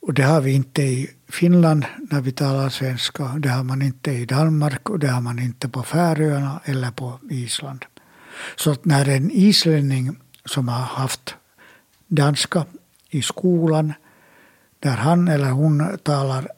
Och 0.01 0.15
det 0.15 0.23
har 0.23 0.41
vi 0.41 0.53
inte 0.53 0.83
i 0.83 1.11
Finland 1.29 1.85
när 2.11 2.21
vi 2.21 2.33
talar 2.33 2.69
svenska. 2.69 3.25
Det 3.39 3.49
har 3.49 3.65
man 3.65 3.83
inte 3.83 4.11
i 4.11 4.25
Danmark 4.25 4.91
och 4.91 4.99
det 4.99 5.09
har 5.09 5.21
man 5.21 5.39
inte 5.39 5.69
på 5.69 5.83
Färöarna 5.83 6.61
eller 6.65 6.91
på 6.91 7.19
Island. 7.31 7.85
Så 8.57 8.71
att 8.71 8.85
när 8.85 9.09
en 9.09 9.31
islänning 9.31 10.17
som 10.45 10.69
har 10.69 10.81
haft 10.81 11.35
danska 12.07 12.67
i 13.11 13.23
skolan, 13.23 13.93
Där 14.79 14.97
han 14.97 15.29
eller 15.29 15.51
hon 15.51 15.99
talar 16.03 16.49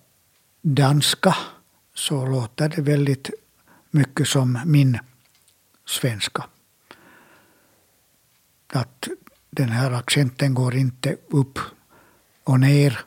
danska 0.62 1.36
så 1.94 2.26
låter 2.26 2.68
det 2.68 2.82
väldigt 2.82 3.30
mycket 3.90 4.28
som 4.28 4.58
min 4.64 4.98
svenska 5.86 6.44
att 8.74 9.08
den 9.50 9.68
här 9.68 9.90
accenten 9.92 10.54
går 10.54 10.74
inte 10.74 11.16
upp 11.28 11.58
och 12.44 12.60
ner 12.60 13.00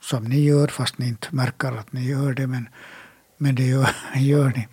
som 0.00 0.24
ni 0.24 0.40
gör, 0.40 0.68
fast 0.68 0.98
ni 0.98 1.08
inte 1.08 1.28
märker 1.30 1.72
att 1.72 1.92
ni 1.92 2.04
gör 2.04 2.34
det, 2.34 2.46
men, 2.46 2.68
men 3.36 3.54
det 3.54 3.66
gör, 3.66 3.96
gör 4.14 4.48
ni. 4.48 4.68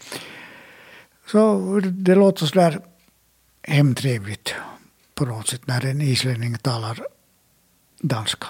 Så 1.25 1.79
det 1.79 2.15
låter 2.15 2.45
sådär 2.45 2.79
hemtrevligt 3.63 4.55
på 5.19 5.25
något 5.25 5.47
sätt 5.47 5.67
när 5.67 5.85
en 5.85 6.01
islänning 6.01 6.57
talar 6.57 6.99
danska. 8.01 8.47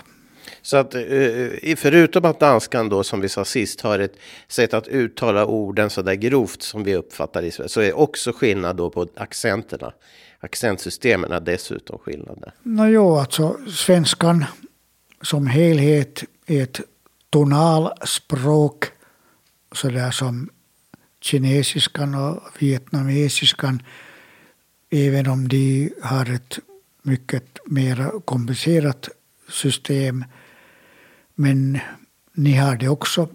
Så 0.61 0.77
att 0.77 0.95
eh, 0.95 1.75
förutom 1.77 2.25
att 2.25 2.39
danskan 2.39 2.89
då 2.89 3.03
som 3.03 3.21
vi 3.21 3.29
sa 3.29 3.45
sist 3.45 3.81
har 3.81 3.99
ett 3.99 4.15
sätt 4.47 4.73
att 4.73 4.87
uttala 4.87 5.45
orden 5.45 5.89
så 5.89 6.01
där 6.01 6.13
grovt 6.13 6.61
som 6.61 6.83
vi 6.83 6.95
uppfattar 6.95 7.43
i 7.43 7.51
Sverige 7.51 7.69
så 7.69 7.81
är 7.81 7.97
också 7.97 8.31
skillnad 8.31 8.75
då 8.75 8.89
på 8.89 9.07
accenterna. 9.15 9.91
Accentsystemen 10.39 11.31
är 11.31 11.39
dessutom 11.39 11.99
skillnader. 11.99 12.53
Nå 12.63 13.17
alltså 13.17 13.57
svenskan 13.67 14.45
som 15.21 15.47
helhet 15.47 16.23
är 16.47 16.63
ett 16.63 16.81
tonalspråk 17.29 18.85
sådär 19.71 20.11
som 20.11 20.49
kinesiskan 21.21 22.15
och 22.15 22.43
vietnamesiskan 22.59 23.81
även 24.89 25.27
om 25.27 25.47
de 25.47 25.91
har 26.01 26.33
ett 26.33 26.59
mycket 27.01 27.59
mer 27.65 28.19
komplicerat 28.25 29.09
system. 29.49 30.25
Men 31.35 31.79
ni 32.33 32.53
har 32.53 32.75
det 32.75 32.87
också 32.87 33.29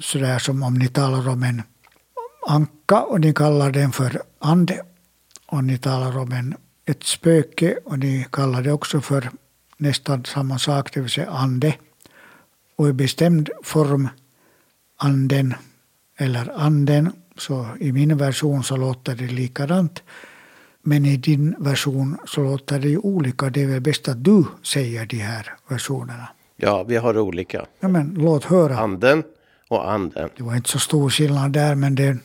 sådär 0.00 0.38
som 0.38 0.62
om 0.62 0.74
ni 0.74 0.88
talar 0.88 1.28
om 1.28 1.42
en 1.42 1.62
anka 2.46 3.02
och 3.02 3.20
ni 3.20 3.34
kallar 3.34 3.70
den 3.70 3.92
för 3.92 4.22
ande. 4.38 4.82
Och 5.46 5.64
ni 5.64 5.78
talar 5.78 6.18
om 6.18 6.32
en, 6.32 6.54
ett 6.84 7.02
spöke 7.02 7.78
och 7.84 7.98
ni 7.98 8.26
kallar 8.30 8.62
det 8.62 8.72
också 8.72 9.00
för 9.00 9.30
nästan 9.76 10.24
samma 10.24 10.58
sak, 10.58 10.94
det 10.94 11.00
vill 11.00 11.10
säga 11.10 11.30
ande. 11.30 11.74
Och 12.76 12.88
i 12.88 12.92
bestämd 12.92 13.50
form 13.62 14.08
anden 14.96 15.54
eller 16.16 16.60
anden, 16.60 17.12
så 17.36 17.68
i 17.80 17.92
min 17.92 18.16
version 18.16 18.64
så 18.64 18.76
låter 18.76 19.14
det 19.14 19.26
likadant. 19.26 20.02
Men 20.88 21.06
i 21.06 21.16
din 21.16 21.54
version 21.58 22.16
så 22.26 22.42
låter 22.42 22.78
det 22.78 22.88
ju 22.88 22.98
olika. 22.98 23.50
Det 23.50 23.62
är 23.62 23.66
väl 23.66 23.80
bäst 23.80 24.08
att 24.08 24.24
du 24.24 24.44
säger 24.62 25.06
de 25.06 25.16
här 25.16 25.54
versionerna. 25.68 26.28
Ja, 26.56 26.82
vi 26.82 26.96
har 26.96 27.18
olika. 27.18 27.66
Ja, 27.80 27.88
men 27.88 28.14
låt 28.18 28.44
höra. 28.44 28.78
Anden 28.78 29.22
och 29.68 29.92
anden. 29.92 30.28
Det 30.36 30.42
var 30.42 30.56
inte 30.56 30.68
så 30.68 30.78
stor 30.78 31.10
skillnad 31.10 31.52
där, 31.52 31.74
men 31.74 31.94
det, 31.94 32.18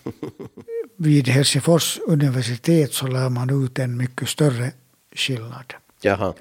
vid 0.98 1.28
Helsingfors 1.28 2.00
universitet 2.08 2.94
så 2.94 3.08
lär 3.08 3.30
man 3.30 3.66
ut 3.66 3.80
en 3.80 3.98
mycket 3.98 4.30
större 4.30 4.72
skillnad. 5.16 5.74
Jaha. 6.02 6.34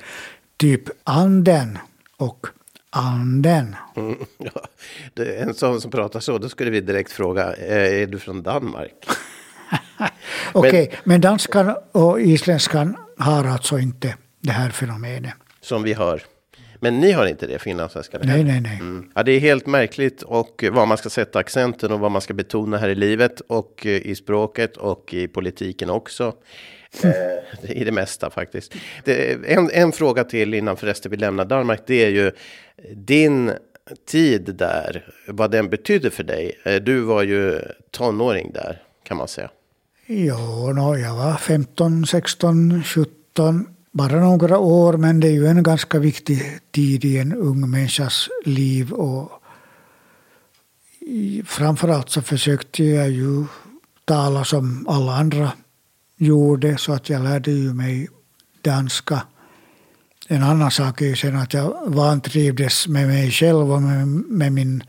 Typ 0.57 0.83
anden 1.05 1.79
och 2.17 2.47
anden. 2.91 3.77
Mm, 3.97 4.17
ja. 4.39 4.65
En 5.25 5.55
sån 5.55 5.81
som 5.81 5.91
pratar 5.91 6.21
så, 6.21 6.39
då 6.39 6.49
skulle 6.49 6.71
vi 6.71 6.81
direkt 6.81 7.13
fråga, 7.13 7.55
är 7.57 8.07
du 8.07 8.19
från 8.19 8.43
Danmark? 8.43 9.07
Okej, 10.53 10.83
okay, 10.83 10.99
men 11.05 11.21
danskan 11.21 11.77
och 11.93 12.21
isländskan 12.21 12.97
har 13.19 13.45
alltså 13.45 13.79
inte 13.79 14.17
det 14.41 14.53
här 14.53 14.71
fenomenet. 14.71 15.35
Som 15.61 15.83
vi 15.83 15.93
har. 15.93 16.23
Men 16.83 17.01
ni 17.01 17.13
har 17.13 17.27
inte 17.27 17.47
det, 17.47 17.59
finlandssvenskarna? 17.59 18.25
Nej, 18.27 18.45
nej, 18.45 18.61
nej. 18.61 18.79
Mm. 18.81 19.11
Ja, 19.15 19.23
det 19.23 19.33
är 19.33 19.41
helt 19.41 19.67
märkligt 19.67 20.23
och 20.23 20.65
var 20.73 20.87
man 20.87 20.97
ska 20.99 21.11
sätta 21.11 21.39
accenten 21.39 21.93
och 21.93 22.01
vad 22.01 22.11
man 22.11 22.23
ska 22.23 22.35
betona 22.35 22.79
här 22.79 22.89
i 22.89 22.95
livet 22.95 23.41
och 23.41 23.87
eh, 23.87 24.07
i 24.07 24.15
språket 24.15 24.77
och 24.77 25.15
i 25.15 25.29
politiken 25.29 25.91
också. 25.91 26.35
Eh, 27.03 27.71
I 27.77 27.85
det 27.85 27.93
mesta 27.93 28.31
faktiskt. 28.31 28.75
Det, 29.05 29.33
en, 29.47 29.71
en 29.71 29.93
fråga 29.93 30.25
till 30.25 30.55
innan 30.55 30.77
förresten 30.77 31.11
vi 31.11 31.17
lämnar 31.17 31.45
Danmark. 31.45 31.83
Det 31.87 32.05
är 32.05 32.11
ju 32.11 32.33
din 32.95 33.53
tid 34.09 34.55
där, 34.55 35.07
vad 35.27 35.51
den 35.51 35.69
betydde 35.69 36.11
för 36.11 36.25
dig. 36.25 36.61
Eh, 36.65 36.75
du 36.75 37.01
var 37.01 37.23
ju 37.23 37.61
tonåring 37.91 38.53
där 38.53 38.83
kan 39.03 39.17
man 39.17 39.29
säga. 39.29 39.51
Jo, 40.13 40.73
no, 40.73 40.97
jag 40.99 41.15
var 41.15 41.37
15, 41.37 42.07
16, 42.07 42.83
17, 42.85 43.67
bara 43.93 44.21
några 44.21 44.59
år, 44.59 44.97
men 44.97 45.21
det 45.21 45.29
är 45.29 45.33
ju 45.33 45.47
en 45.47 45.63
ganska 45.63 45.99
viktig 45.99 46.43
tid 46.71 47.05
i 47.05 47.19
en 47.19 47.35
ung 47.35 47.71
människas 47.71 48.29
liv. 48.45 48.93
Och 48.93 49.31
framförallt 51.45 52.11
så 52.11 52.23
försökte 52.23 52.85
jag 52.85 53.11
ju 53.11 53.45
tala 54.05 54.45
som 54.45 54.89
alla 54.89 55.17
andra 55.17 55.53
gjorde, 56.17 56.79
så 56.79 56.93
att 56.93 57.09
jag 57.09 57.23
lärde 57.23 57.51
ju 57.51 57.75
mig 57.75 58.09
danska. 58.63 59.23
En 60.29 60.43
annan 60.43 60.71
sak 60.71 61.01
är 61.01 61.07
ju 61.07 61.17
sen 61.17 61.37
att 61.37 61.55
jag 61.55 61.75
vantrivdes 61.87 62.89
med 62.89 63.07
mig 63.07 63.31
själv 63.31 63.73
och 63.73 63.83
med, 63.83 64.09
med 64.09 64.53
min 64.53 64.83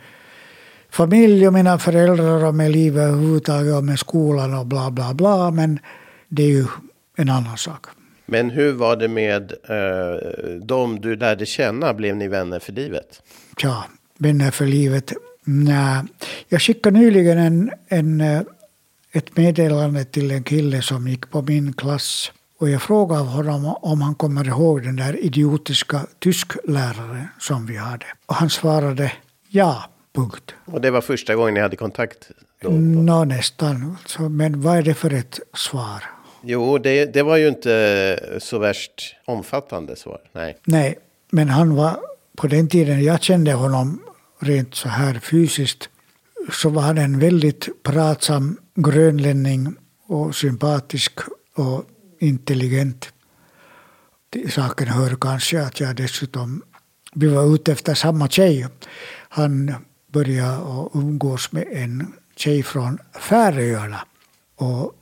familj 0.91 1.47
och 1.47 1.53
mina 1.53 1.79
föräldrar 1.79 2.45
och 2.45 2.55
med 2.55 2.71
livet 2.71 3.03
överhuvudtaget 3.03 3.75
och 3.75 3.83
med 3.83 3.99
skolan 3.99 4.53
och 4.53 4.65
bla 4.65 4.91
bla 4.91 5.13
bla. 5.13 5.51
Men 5.51 5.79
det 6.29 6.43
är 6.43 6.47
ju 6.47 6.65
en 7.17 7.29
annan 7.29 7.57
sak. 7.57 7.85
Men 8.25 8.49
hur 8.49 8.73
var 8.73 8.95
det 8.95 9.07
med 9.07 9.51
eh, 9.51 10.65
dem 10.65 10.99
du 11.01 11.15
lärde 11.15 11.45
känna? 11.45 11.93
Blev 11.93 12.15
ni 12.15 12.27
vänner 12.27 12.59
för 12.59 12.73
livet? 12.73 13.21
Ja, 13.61 13.85
vänner 14.17 14.51
för 14.51 14.65
livet. 14.65 15.13
Nej. 15.43 16.03
Jag 16.49 16.61
skickade 16.61 16.99
nyligen 16.99 17.37
en, 17.37 17.71
en, 17.87 18.21
eh, 18.21 18.41
ett 19.11 19.37
meddelande 19.37 20.05
till 20.05 20.31
en 20.31 20.43
kille 20.43 20.81
som 20.81 21.07
gick 21.07 21.29
på 21.29 21.41
min 21.41 21.73
klass. 21.73 22.31
Och 22.59 22.69
jag 22.69 22.81
frågade 22.81 23.21
honom 23.21 23.75
om 23.81 24.01
han 24.01 24.15
kommer 24.15 24.47
ihåg 24.47 24.83
den 24.83 24.95
där 24.95 25.25
idiotiska 25.25 26.05
tyskläraren 26.19 27.27
som 27.39 27.65
vi 27.65 27.77
hade. 27.77 28.05
Och 28.25 28.35
han 28.35 28.49
svarade 28.49 29.11
ja. 29.49 29.90
Punkt. 30.13 30.55
Och 30.65 30.81
det 30.81 30.91
var 30.91 31.01
första 31.01 31.35
gången 31.35 31.53
ni 31.53 31.59
hade 31.59 31.75
kontakt? 31.75 32.31
Då? 32.61 32.69
Nå, 32.69 33.23
nästan. 33.23 33.97
Så, 34.05 34.21
men 34.21 34.61
vad 34.61 34.77
är 34.77 34.81
det 34.81 34.93
för 34.93 35.13
ett 35.13 35.39
svar? 35.53 36.03
Jo, 36.43 36.77
det, 36.77 37.05
det 37.13 37.23
var 37.23 37.37
ju 37.37 37.47
inte 37.47 38.37
så 38.39 38.59
värst 38.59 39.15
omfattande 39.25 39.95
svar. 39.95 40.21
Nej. 40.31 40.57
Nej, 40.63 40.97
men 41.31 41.49
han 41.49 41.75
var 41.75 41.99
på 42.37 42.47
den 42.47 42.67
tiden 42.67 43.03
jag 43.03 43.23
kände 43.23 43.53
honom 43.53 44.01
rent 44.39 44.75
så 44.75 44.89
här 44.89 45.19
fysiskt 45.19 45.89
så 46.51 46.69
var 46.69 46.81
han 46.81 46.97
en 46.97 47.19
väldigt 47.19 47.83
pratsam 47.83 48.57
grönlänning 48.75 49.75
och 50.07 50.35
sympatisk 50.35 51.19
och 51.55 51.83
intelligent. 52.19 53.13
Till 54.29 54.51
saken 54.51 54.87
hör 54.87 55.15
kanske 55.21 55.61
att 55.61 55.79
jag 55.79 55.95
dessutom 55.95 56.63
vi 57.13 57.27
var 57.27 57.55
ute 57.55 57.71
efter 57.71 57.93
samma 57.93 58.27
tjej. 58.27 58.67
Han 59.29 59.75
började 60.11 60.89
umgås 60.93 61.51
med 61.51 61.67
en 61.71 62.13
tjej 62.35 62.63
från 62.63 62.97
Färöarna. 63.19 64.05
Och 64.55 64.93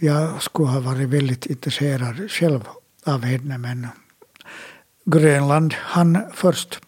jag 0.00 0.42
skulle 0.42 0.68
ha 0.68 0.80
varit 0.80 1.08
väldigt 1.08 1.46
intresserad 1.46 2.30
själv 2.30 2.68
av 3.04 3.24
henne 3.24 3.58
men 3.58 3.88
Grönland 5.04 5.74
han 5.74 6.18
först. 6.34 6.80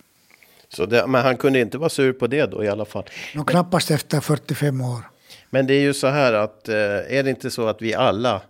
Så 0.68 0.86
det, 0.86 1.06
men 1.06 1.22
han 1.22 1.36
kunde 1.36 1.60
inte 1.60 1.78
vara 1.78 1.88
sur 1.88 2.12
på 2.12 2.26
det 2.26 2.46
då 2.46 2.64
i 2.64 2.68
alla 2.68 2.84
fall? 2.84 3.04
No, 3.34 3.44
knappast 3.44 3.90
efter 3.90 4.20
45 4.20 4.80
år. 4.80 5.02
Men 5.50 5.66
det 5.66 5.74
är 5.74 5.80
ju 5.80 5.94
så 5.94 6.06
här 6.06 6.32
att 6.32 6.68
eh, 6.68 6.76
är 7.18 7.22
det 7.22 7.30
inte 7.30 7.50
så 7.50 7.68
att 7.68 7.82
vi 7.82 7.94
alla 7.94 8.42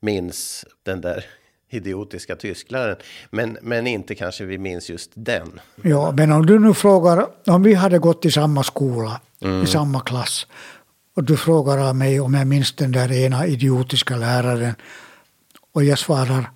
minns 0.00 0.64
den 0.82 1.00
där 1.00 1.24
idiotiska 1.70 2.36
tyskläraren. 2.36 2.96
Men, 3.30 3.58
men 3.62 3.86
inte 3.86 4.14
kanske 4.14 4.44
vi 4.44 4.58
minns 4.58 4.90
just 4.90 5.10
den. 5.14 5.60
Ja, 5.82 6.12
men 6.16 6.32
om 6.32 6.46
du 6.46 6.58
nu 6.58 6.74
frågar, 6.74 7.26
om 7.46 7.62
vi 7.62 7.74
hade 7.74 7.98
gått 7.98 8.24
i 8.24 8.30
samma 8.30 8.62
skola, 8.62 9.20
mm. 9.40 9.62
i 9.62 9.66
samma 9.66 10.00
klass, 10.00 10.46
och 11.16 11.24
du 11.24 11.36
frågar 11.36 11.78
av 11.88 11.96
mig 11.96 12.20
om 12.20 12.34
jag 12.34 12.46
minns 12.46 12.72
den 12.72 12.92
där 12.92 13.12
ena 13.12 13.46
idiotiska 13.46 14.16
läraren, 14.16 14.74
och 15.72 15.84
jag 15.84 15.98
svarar 15.98 16.50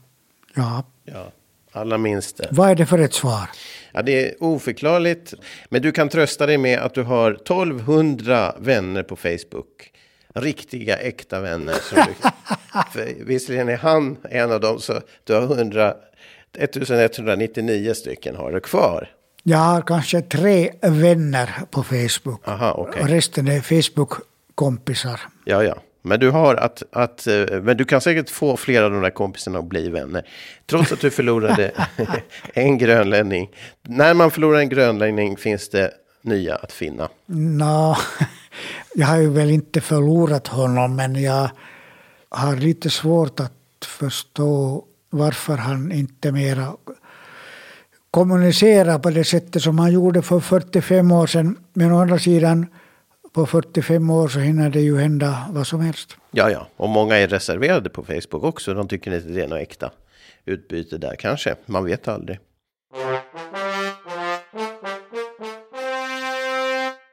ja. 0.54 0.84
Ja, 1.04 1.32
alla 1.72 1.98
minns 1.98 2.32
det. 2.32 2.48
Vad 2.50 2.70
är 2.70 2.74
det 2.74 2.86
för 2.86 2.98
ett 2.98 3.14
svar? 3.14 3.50
Ja, 3.92 4.02
det 4.02 4.28
är 4.28 4.42
oförklarligt. 4.42 5.34
Men 5.68 5.82
du 5.82 5.92
kan 5.92 6.08
trösta 6.08 6.46
dig 6.46 6.58
med 6.58 6.78
att 6.78 6.94
du 6.94 7.02
har 7.02 7.32
1200 7.32 8.54
vänner 8.58 9.02
på 9.02 9.16
Facebook 9.16 9.92
riktiga 10.34 10.96
äkta 10.96 11.40
vänner. 11.40 11.74
Som 11.74 11.98
du, 12.94 13.24
visserligen 13.24 13.68
är 13.68 13.76
han 13.76 14.16
en 14.30 14.52
av 14.52 14.60
dem, 14.60 14.80
så 14.80 15.00
du 15.24 15.34
har 15.34 15.42
100, 15.42 15.94
1199 16.58 17.94
stycken 17.94 18.36
har 18.36 18.52
du 18.52 18.60
kvar. 18.60 19.08
Jag 19.42 19.58
har 19.58 19.82
kanske 19.82 20.22
tre 20.22 20.70
vänner 20.82 21.50
på 21.70 21.82
Facebook. 21.82 22.48
Aha, 22.48 22.74
okay. 22.74 23.02
Och 23.02 23.08
resten 23.08 23.48
är 23.48 23.60
Facebook-kompisar. 23.60 25.20
Ja, 25.44 25.64
ja. 25.64 25.76
Men 26.02 26.20
du, 26.20 26.30
har 26.30 26.54
att, 26.54 26.82
att, 26.92 27.26
eh, 27.26 27.60
men 27.62 27.76
du 27.76 27.84
kan 27.84 28.00
säkert 28.00 28.30
få 28.30 28.56
flera 28.56 28.84
av 28.84 28.90
de 28.90 29.02
där 29.02 29.10
kompisarna 29.10 29.58
att 29.58 29.64
bli 29.64 29.88
vänner. 29.88 30.26
Trots 30.66 30.92
att 30.92 31.00
du 31.00 31.10
förlorade 31.10 31.72
en 32.54 32.78
grönlänning. 32.78 33.50
När 33.82 34.14
man 34.14 34.30
förlorar 34.30 34.58
en 34.58 34.68
grönlänning 34.68 35.36
finns 35.36 35.68
det 35.68 35.90
nya 36.22 36.56
att 36.56 36.72
finna. 36.72 37.08
No, 37.26 37.96
jag 38.94 39.06
har 39.06 39.16
ju 39.16 39.30
väl 39.30 39.50
inte 39.50 39.80
förlorat 39.80 40.46
honom 40.46 40.96
men 40.96 41.22
jag 41.22 41.50
har 42.28 42.56
lite 42.56 42.90
svårt 42.90 43.40
att 43.40 43.84
förstå 43.84 44.84
varför 45.10 45.56
han 45.56 45.92
inte 45.92 46.32
mera 46.32 46.76
kommunicerar 48.10 48.98
på 48.98 49.10
det 49.10 49.24
sättet 49.24 49.62
som 49.62 49.78
han 49.78 49.92
gjorde 49.92 50.22
för 50.22 50.40
45 50.40 51.12
år 51.12 51.26
sedan. 51.26 51.56
Men 51.72 51.92
å 51.92 52.00
andra 52.00 52.18
sidan, 52.18 52.66
på 53.32 53.46
45 53.46 54.10
år 54.10 54.28
så 54.28 54.38
hinner 54.38 54.70
det 54.70 54.80
ju 54.80 54.98
hända 54.98 55.46
vad 55.50 55.66
som 55.66 55.80
helst. 55.80 56.16
Ja, 56.30 56.50
ja, 56.50 56.68
och 56.76 56.88
många 56.88 57.16
är 57.16 57.28
reserverade 57.28 57.90
på 57.90 58.04
Facebook 58.04 58.44
också. 58.44 58.74
De 58.74 58.88
tycker 58.88 59.14
inte 59.14 59.28
det 59.28 59.42
är 59.42 59.48
något 59.48 59.60
äkta 59.60 59.90
utbyte 60.44 60.98
där 60.98 61.16
kanske. 61.16 61.54
Man 61.66 61.84
vet 61.84 62.08
aldrig. 62.08 62.38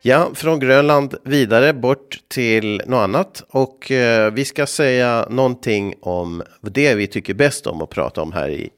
Ja, 0.08 0.32
från 0.34 0.60
Grönland 0.60 1.16
vidare 1.24 1.74
bort 1.74 2.20
till 2.28 2.82
något 2.86 2.98
annat. 2.98 3.44
Och 3.50 3.92
eh, 3.92 4.34
vi 4.34 4.46
ska 4.46 4.66
säga 4.68 5.28
någonting 5.30 5.96
om 6.02 6.44
det 6.62 6.96
vi 6.96 7.08
tycker 7.08 7.34
bäst 7.34 7.68
om 7.68 7.82
att 7.82 7.90
prata 7.90 8.22
om 8.22 8.32
här 8.32 8.50
i, 8.50 8.70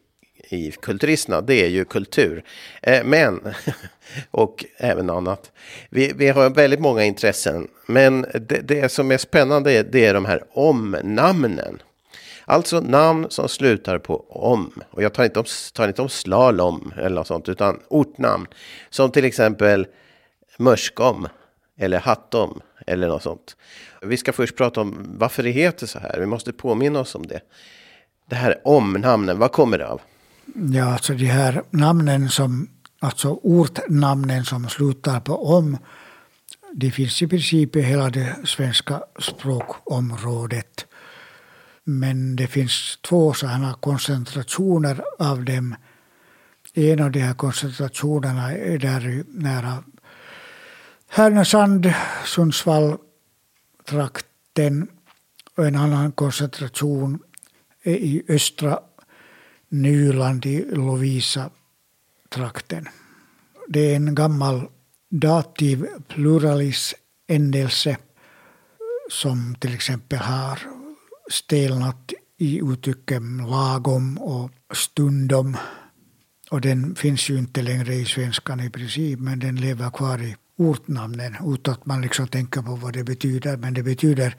i 0.49 0.71
Kulturisterna. 0.71 1.41
Det 1.41 1.63
är 1.63 1.67
ju 1.67 1.85
kultur. 1.85 2.43
Eh, 2.81 3.03
men, 3.03 3.39
och 4.31 4.65
även 4.77 5.09
annat. 5.09 5.51
Vi, 5.89 6.11
vi 6.15 6.29
har 6.29 6.49
väldigt 6.49 6.79
många 6.79 7.03
intressen. 7.03 7.67
Men 7.85 8.21
det, 8.21 8.61
det 8.67 8.91
som 8.91 9.11
är 9.11 9.17
spännande 9.17 9.71
är, 9.71 9.83
det 9.83 10.05
är 10.05 10.13
de 10.13 10.25
här 10.25 10.43
omnamnen. 10.53 11.81
Alltså 12.45 12.79
namn 12.79 13.27
som 13.29 13.49
slutar 13.49 13.97
på 13.97 14.25
om. 14.29 14.71
Och 14.91 15.03
jag 15.03 15.13
tar 15.13 15.23
inte 15.23 15.39
om, 15.39 15.45
tar 15.73 15.87
inte 15.87 16.01
om 16.01 16.09
slalom 16.09 16.93
eller 16.97 17.15
något 17.15 17.27
sånt, 17.27 17.49
utan 17.49 17.79
ortnamn. 17.87 18.47
Som 18.89 19.11
till 19.11 19.25
exempel 19.25 19.87
Mörskom 20.59 21.27
eller 21.77 21.99
Hattom 21.99 22.61
eller 22.87 23.07
något 23.07 23.23
sånt. 23.23 23.55
Vi 24.01 24.17
ska 24.17 24.33
först 24.33 24.55
prata 24.55 24.81
om 24.81 25.15
varför 25.17 25.43
det 25.43 25.51
heter 25.51 25.87
så 25.87 25.99
här. 25.99 26.19
Vi 26.19 26.25
måste 26.25 26.53
påminna 26.53 26.99
oss 26.99 27.15
om 27.15 27.27
det. 27.27 27.41
Det 28.29 28.35
här 28.35 28.61
omnamnen, 28.63 29.39
vad 29.39 29.51
kommer 29.51 29.77
det 29.77 29.87
av? 29.87 30.01
Ja, 30.55 30.93
alltså 30.93 31.13
de 31.13 31.25
här 31.25 31.63
namnen 31.69 32.29
som, 32.29 32.69
alltså 32.99 33.39
ortnamnen 33.43 34.45
som 34.45 34.69
slutar 34.69 35.19
på 35.19 35.55
om, 35.57 35.77
det 36.73 36.91
finns 36.91 37.21
i 37.21 37.27
princip 37.27 37.75
i 37.75 37.81
hela 37.81 38.09
det 38.09 38.35
svenska 38.45 39.03
språkområdet. 39.19 40.85
Men 41.83 42.35
det 42.35 42.47
finns 42.47 42.99
två 43.01 43.33
sådana 43.33 43.73
koncentrationer 43.73 45.01
av 45.19 45.45
dem. 45.45 45.75
En 46.73 47.01
av 47.01 47.11
de 47.11 47.19
här 47.19 47.33
koncentrationerna 47.33 48.51
är 48.51 48.77
där 48.77 49.23
nära 49.27 49.83
Härnösand, 51.11 51.93
Sundsvall, 52.25 52.97
trakten 53.85 54.87
och 55.57 55.67
en 55.67 55.75
annan 55.75 56.11
koncentration 56.11 57.19
är 57.83 57.95
i 57.95 58.23
östra 58.29 58.79
Nyland 59.69 60.45
i 60.45 60.65
Lovisa-trakten. 60.71 62.87
Det 63.67 63.79
är 63.79 63.95
en 63.95 64.15
gammal 64.15 64.67
dativ 65.09 65.87
pluralis 66.07 66.95
ändelse 67.27 67.97
som 69.11 69.55
till 69.59 69.73
exempel 69.73 70.19
har 70.19 70.59
stelnat 71.31 72.13
i 72.37 72.59
uttrycken 72.59 73.37
lagom 73.37 74.17
och 74.17 74.51
stundom. 74.73 75.57
Och 76.51 76.61
den 76.61 76.95
finns 76.95 77.29
ju 77.29 77.37
inte 77.37 77.61
längre 77.61 77.95
i 77.95 78.05
svenskan 78.05 78.59
i 78.59 78.69
princip, 78.69 79.19
men 79.19 79.39
den 79.39 79.55
lever 79.55 79.89
kvar 79.89 80.21
i 80.21 80.35
ortnamnen 80.59 81.35
utan 81.45 81.73
att 81.73 81.85
man 81.85 82.01
liksom 82.01 82.27
tänker 82.27 82.61
på 82.61 82.75
vad 82.75 82.93
det 82.93 83.03
betyder. 83.03 83.57
Men 83.57 83.73
det 83.73 83.83
betyder 83.83 84.35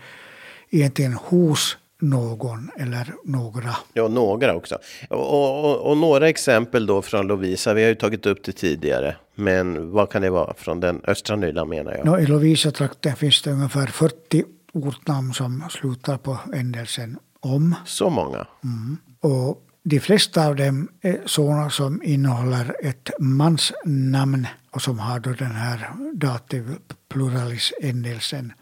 egentligen 0.70 1.12
hos 1.12 1.76
någon 2.00 2.70
eller 2.76 3.14
några. 3.24 3.76
Ja, 3.92 4.08
några 4.08 4.54
också. 4.54 4.78
Och, 5.08 5.64
och, 5.64 5.90
och, 5.90 5.96
några 5.96 6.28
exempel 6.28 6.86
då 6.86 7.02
från 7.02 7.26
Lovisa. 7.26 7.74
Vi 7.74 7.82
har 7.82 7.88
ju 7.88 7.94
tagit 7.94 8.26
upp 8.26 8.44
det 8.44 8.52
tidigare. 8.52 9.16
Men 9.34 9.90
vad 9.90 10.10
kan 10.10 10.22
det 10.22 10.30
vara 10.30 10.54
från 10.54 10.80
den 10.80 11.00
östra 11.04 11.36
Nyland 11.36 11.70
menar 11.70 11.92
jag? 11.92 12.06
No, 12.06 12.18
I 12.18 12.26
Lovisa-trakten 12.26 13.16
finns 13.16 13.42
det 13.42 13.50
ungefär 13.50 13.86
40 13.86 14.44
ortnamn 14.72 15.34
som 15.34 15.64
slutar 15.70 16.16
på 16.16 16.38
ändelsen 16.54 17.18
om. 17.40 17.74
Så 17.86 18.10
många? 18.10 18.46
Mm. 18.64 18.96
Och 19.20 19.62
de 19.82 20.00
flesta 20.00 20.46
av 20.46 20.56
dem 20.56 20.88
är 21.00 21.20
sådana 21.26 21.70
som 21.70 22.02
innehåller 22.02 22.76
ett 22.82 23.10
mansnamn 23.18 24.46
och 24.70 24.82
som 24.82 24.98
har 24.98 25.20
då 25.20 25.32
den 25.32 25.54
här 25.54 25.90
dativ 26.14 26.76
pluralis-ändelsen. 27.08 28.52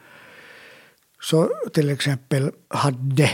Så 1.21 1.51
till 1.73 1.91
exempel 1.91 2.51
hade 2.69 3.31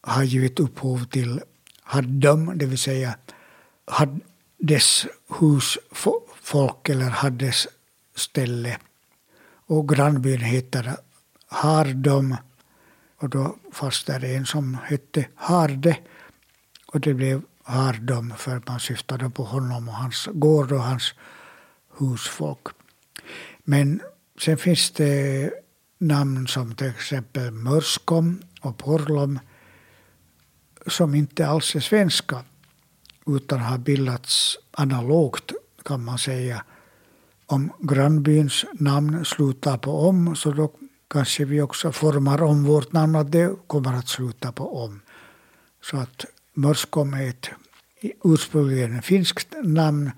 har 0.00 0.22
givit 0.22 0.60
upphov 0.60 1.04
till 1.04 1.40
haddom, 1.82 2.58
det 2.58 2.66
vill 2.66 2.78
säga 2.78 3.14
haddes 3.86 5.06
husfolk 5.40 6.88
eller 6.88 7.10
haddes 7.10 7.68
ställe. 8.14 8.78
Och 9.66 9.88
grannbyn 9.88 10.40
heter 10.40 10.96
Hardom. 11.46 12.36
Och 13.16 13.28
då 13.28 13.56
fanns 13.72 14.04
det 14.04 14.36
en 14.36 14.46
som 14.46 14.78
hette 14.84 15.26
Harde. 15.34 15.96
Och 16.94 17.00
det 17.00 17.14
blev 17.14 17.42
Hardom 17.62 18.32
för 18.36 18.62
man 18.66 18.80
syftade 18.80 19.30
på 19.30 19.44
honom 19.44 19.88
och 19.88 19.94
hans 19.94 20.28
gård 20.32 20.72
och 20.72 20.82
hans 20.82 21.14
husfolk. 21.98 22.66
Men 23.64 24.00
sen 24.40 24.58
finns 24.58 24.90
det 24.90 25.50
namn 25.98 26.46
som 26.46 26.74
till 26.74 26.86
exempel 26.86 27.50
Mörskom 27.50 28.42
och 28.60 28.78
Porlom 28.78 29.38
som 30.86 31.14
inte 31.14 31.46
alls 31.46 31.74
är 31.74 31.80
svenska 31.80 32.44
utan 33.26 33.60
har 33.60 33.78
bildats 33.78 34.58
analogt 34.70 35.52
kan 35.84 36.04
man 36.04 36.18
säga. 36.18 36.64
Om 37.46 37.72
grannbyns 37.78 38.64
namn 38.72 39.24
slutar 39.24 39.78
på 39.78 40.08
om 40.08 40.36
så 40.36 40.50
då 40.52 40.72
kanske 41.10 41.44
vi 41.44 41.60
också 41.60 41.92
formar 41.92 42.42
om 42.42 42.64
vårt 42.64 42.92
namn 42.92 43.16
att 43.16 43.32
det 43.32 43.56
kommer 43.66 43.92
att 43.92 44.08
sluta 44.08 44.52
på 44.52 44.84
om. 44.84 45.00
Så 45.82 45.96
att 45.96 46.24
Mörskom 46.54 47.14
är 47.14 47.28
ett 47.28 47.50
ursprungligen 48.24 49.02
finskt 49.02 49.54
namn 49.62 50.10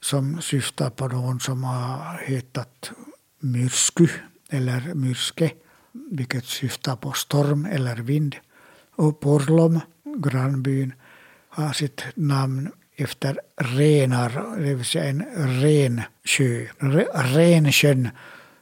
som 0.00 0.40
syftar 0.42 0.90
på 0.90 1.08
någon 1.08 1.40
som 1.40 1.64
har 1.64 2.18
hetat 2.24 2.90
Myrsky 3.40 4.08
eller 4.50 4.94
Myrske, 4.94 5.50
vilket 6.10 6.44
syftar 6.44 6.96
på 6.96 7.12
storm 7.12 7.64
eller 7.64 7.96
vind. 7.96 8.36
Och 8.96 9.20
Porlom, 9.20 9.80
grannbyn, 10.16 10.92
har 11.48 11.72
sitt 11.72 12.04
namn 12.14 12.72
efter 12.96 13.40
renar, 13.56 14.56
det 14.58 14.74
vill 14.74 14.84
säga 14.84 15.04
en 15.04 15.24
rensjö. 15.62 16.66
Rensjön 17.14 18.08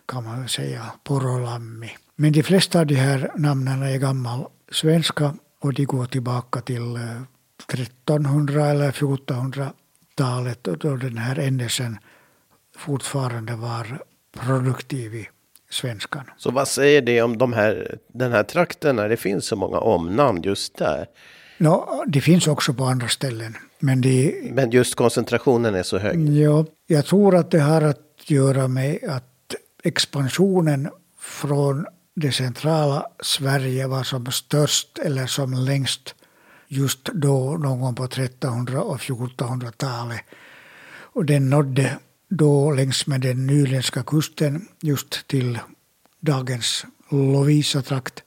kan 0.06 0.24
man 0.24 0.40
väl 0.40 0.48
säga, 0.48 0.92
Porolammi. 1.04 1.90
Men 2.16 2.32
de 2.32 2.42
flesta 2.42 2.80
av 2.80 2.86
de 2.86 2.94
här 2.94 3.30
namnen 3.36 3.82
är 3.82 3.98
gammal 3.98 4.46
svenska 4.72 5.34
och 5.66 5.74
de 5.74 5.84
går 5.84 6.06
tillbaka 6.06 6.60
till 6.60 6.98
1300 7.72 8.60
eh, 8.60 8.70
eller 8.70 8.90
1400-talet 8.90 10.64
då 10.64 10.96
den 10.96 11.18
här 11.18 11.38
ändelsen 11.38 11.98
fortfarande 12.76 13.56
var 13.56 14.02
produktiv 14.40 15.14
i 15.14 15.28
svenskan. 15.70 16.24
Så 16.36 16.50
vad 16.50 16.68
säger 16.68 17.02
det 17.02 17.22
om 17.22 17.38
de 17.38 17.52
här, 17.52 17.98
den 18.12 18.32
här 18.32 18.42
trakten 18.42 18.96
när 18.96 19.08
det 19.08 19.16
finns 19.16 19.46
så 19.46 19.56
många 19.56 19.78
omnamn 19.78 20.42
just 20.42 20.76
där? 20.76 21.06
No, 21.58 22.04
det 22.06 22.20
finns 22.20 22.46
också 22.46 22.74
på 22.74 22.84
andra 22.84 23.08
ställen. 23.08 23.56
Men, 23.78 24.00
det, 24.00 24.34
men 24.52 24.70
just 24.70 24.94
koncentrationen 24.94 25.74
är 25.74 25.82
så 25.82 25.98
hög? 25.98 26.28
Ja, 26.28 26.64
jag 26.86 27.06
tror 27.06 27.36
att 27.36 27.50
det 27.50 27.60
har 27.60 27.82
att 27.82 28.30
göra 28.30 28.68
med 28.68 28.98
att 29.08 29.54
expansionen 29.84 30.88
från 31.20 31.86
det 32.18 32.32
centrala 32.32 33.06
Sverige 33.20 33.86
var 33.86 34.04
som 34.04 34.32
störst 34.32 34.98
eller 34.98 35.26
som 35.26 35.52
längst 35.52 36.14
just 36.68 37.04
då 37.04 37.56
någon 37.56 37.80
gång 37.80 37.94
på 37.94 38.04
1300 38.04 38.82
och 38.82 39.00
1400-talet. 39.00 40.20
Och 41.14 41.24
den 41.24 41.50
nådde 41.50 41.98
då 42.28 42.70
längs 42.70 43.06
med 43.06 43.20
den 43.20 43.46
nyländska 43.46 44.02
kusten 44.02 44.68
just 44.80 45.28
till 45.28 45.58
dagens 46.20 46.86
Lovisa-trakt. 47.08 48.22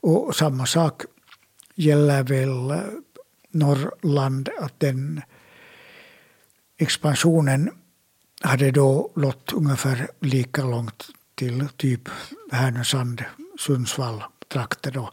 Och 0.00 0.36
samma 0.36 0.66
sak 0.66 1.02
gäller 1.74 2.22
väl 2.22 2.70
eh, 2.70 2.78
Norrland, 3.50 4.48
att 4.60 4.80
den 4.80 5.22
expansionen 6.78 7.70
hade 8.40 8.70
då 8.70 9.10
nått 9.16 9.52
ungefär 9.52 10.08
lika 10.20 10.62
långt 10.64 11.08
till 11.38 11.68
typ 11.76 12.08
Härnösand, 12.52 13.24
Sundsvall 13.58 14.22
trakter. 14.52 15.08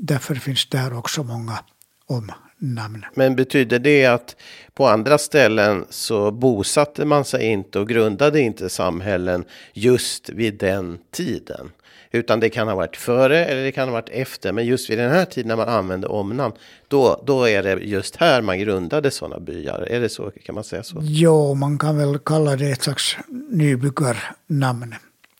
Därför 0.00 0.34
finns 0.34 0.66
där 0.66 0.98
också 0.98 1.22
många 1.22 1.58
omnamn. 2.06 3.04
Men 3.14 3.36
betyder 3.36 3.78
det 3.78 4.06
att 4.06 4.36
på 4.74 4.88
andra 4.88 5.18
ställen 5.18 5.86
så 5.90 6.30
bosatte 6.30 7.04
man 7.04 7.24
sig 7.24 7.44
inte 7.44 7.78
och 7.78 7.88
grundade 7.88 8.40
inte 8.40 8.68
samhällen 8.68 9.44
just 9.72 10.28
vid 10.28 10.58
den 10.58 10.98
tiden? 11.10 11.70
Utan 12.10 12.40
det 12.40 12.50
kan 12.50 12.68
ha 12.68 12.74
varit 12.74 12.96
före 12.96 13.44
eller 13.44 13.62
det 13.62 13.72
kan 13.72 13.88
ha 13.88 13.92
varit 13.92 14.08
efter. 14.08 14.52
Men 14.52 14.66
just 14.66 14.90
vid 14.90 14.98
den 14.98 15.10
här 15.10 15.24
tiden 15.24 15.48
när 15.48 15.56
man 15.56 15.68
använde 15.68 16.06
omnamn, 16.06 16.54
då, 16.88 17.22
då 17.26 17.48
är 17.48 17.62
det 17.62 17.72
just 17.72 18.16
här 18.16 18.42
man 18.42 18.58
grundade 18.58 19.10
sådana 19.10 19.40
byar. 19.40 19.86
Är 19.90 20.00
det 20.00 20.08
så? 20.08 20.30
Kan 20.44 20.54
man 20.54 20.64
säga 20.64 20.82
så? 20.82 20.98
Jo, 21.02 21.54
man 21.54 21.78
kan 21.78 21.98
väl 21.98 22.18
kalla 22.18 22.56
det 22.56 22.70
ett 22.70 22.82
slags 22.82 23.16
nybyggarnamn. 23.50 24.94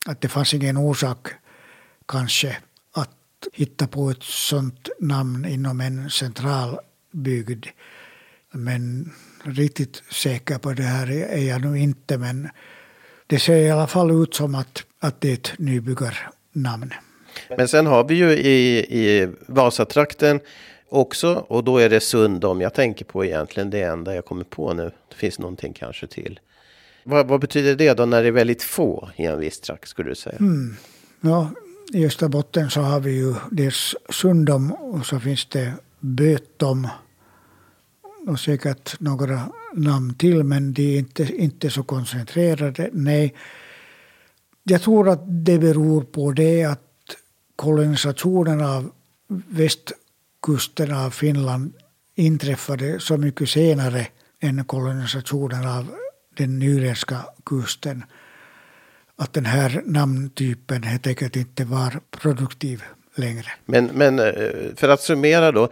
Att 0.09 0.21
det 0.21 0.29
fanns 0.29 0.55
ingen 0.55 0.77
orsak 0.77 1.29
kanske 2.07 2.57
att 2.93 3.49
hitta 3.53 3.87
på 3.87 4.11
ett 4.11 4.23
sånt 4.23 4.89
namn 5.01 5.45
inom 5.45 5.81
en 5.81 6.11
central 6.11 6.79
bygd. 7.13 7.67
Men 8.53 9.13
riktigt 9.45 10.03
säker 10.11 10.59
på 10.59 10.73
det 10.73 10.83
här 10.83 11.11
är 11.11 11.49
jag 11.49 11.61
nog 11.61 11.77
inte. 11.77 12.19
Men 12.19 12.49
det 13.27 13.39
ser 13.39 13.57
i 13.57 13.71
alla 13.71 13.87
fall 13.87 14.23
ut 14.23 14.35
som 14.35 14.55
att, 14.55 14.85
att 14.99 15.21
det 15.21 15.29
är 15.29 15.35
ett 15.35 15.53
nybyggarnamn. 15.59 16.95
Men 17.57 17.69
sen 17.69 17.87
har 17.87 18.05
vi 18.05 18.15
ju 18.15 18.31
i, 18.31 18.79
i 18.79 19.29
Vasatrakten 19.47 20.41
också 20.89 21.35
och 21.35 21.65
då 21.65 21.79
är 21.79 21.89
det 21.89 22.01
Sundom. 22.01 22.61
Jag 22.61 22.75
tänker 22.75 23.05
på 23.05 23.25
egentligen 23.25 23.71
det 23.71 23.83
enda 23.83 24.15
jag 24.15 24.25
kommer 24.25 24.45
på 24.45 24.73
nu. 24.73 24.91
Det 25.09 25.15
finns 25.15 25.39
någonting 25.39 25.73
kanske 25.73 26.07
till. 26.07 26.41
Vad, 27.09 27.27
vad 27.27 27.41
betyder 27.41 27.77
det 27.77 27.95
då 27.95 28.05
när 28.05 28.23
det 28.23 28.29
är 28.29 28.33
väldigt 28.33 28.63
få 28.63 29.11
i 29.17 29.25
en 29.25 29.41
viss 29.41 29.61
trakt 29.61 29.89
skulle 29.89 30.09
du 30.09 30.15
säga? 30.15 30.37
Mm. 30.41 30.77
Ja, 31.21 31.51
I 31.93 32.07
Österbotten 32.07 32.71
så 32.71 32.81
har 32.81 33.01
vi 33.01 33.11
ju 33.11 33.35
dels 33.51 33.95
Sundom 34.09 34.73
och 34.73 35.07
så 35.07 35.21
finns 35.21 35.47
det 35.47 35.73
Bötom 36.01 36.89
och 38.27 38.41
säkert 38.41 39.01
några 39.01 39.41
namn 39.75 40.15
till 40.15 40.45
men 40.45 40.73
de 40.73 40.95
är 40.95 40.99
inte, 40.99 41.37
inte 41.37 41.71
så 41.71 41.83
koncentrerade. 41.83 42.91
Nej, 42.93 43.35
jag 44.63 44.83
tror 44.83 45.09
att 45.09 45.23
det 45.25 45.59
beror 45.59 46.03
på 46.03 46.33
det 46.33 46.65
att 46.65 47.17
kolonisationen 47.57 48.61
av 48.61 48.91
västkusten 49.29 50.93
av 50.93 51.11
Finland 51.11 51.73
inträffade 52.15 53.01
så 53.01 53.17
mycket 53.17 53.49
senare 53.49 54.07
än 54.41 54.65
kolonisationen 54.65 55.69
av 55.69 55.91
den 56.39 56.59
nyländska 56.59 57.17
kusten. 57.45 58.05
Att 59.17 59.33
den 59.33 59.47
här 59.47 59.83
namntypen 59.85 60.83
helt 60.83 61.07
enkelt 61.07 61.37
inte 61.37 61.65
var 61.65 62.01
produktiv 62.11 62.83
längre. 63.19 63.47
Men, 63.65 63.87
men 63.87 64.19
eh, 64.19 64.35
för 64.77 64.89
att 64.89 65.01
summera 65.01 65.53
då, 65.53 65.69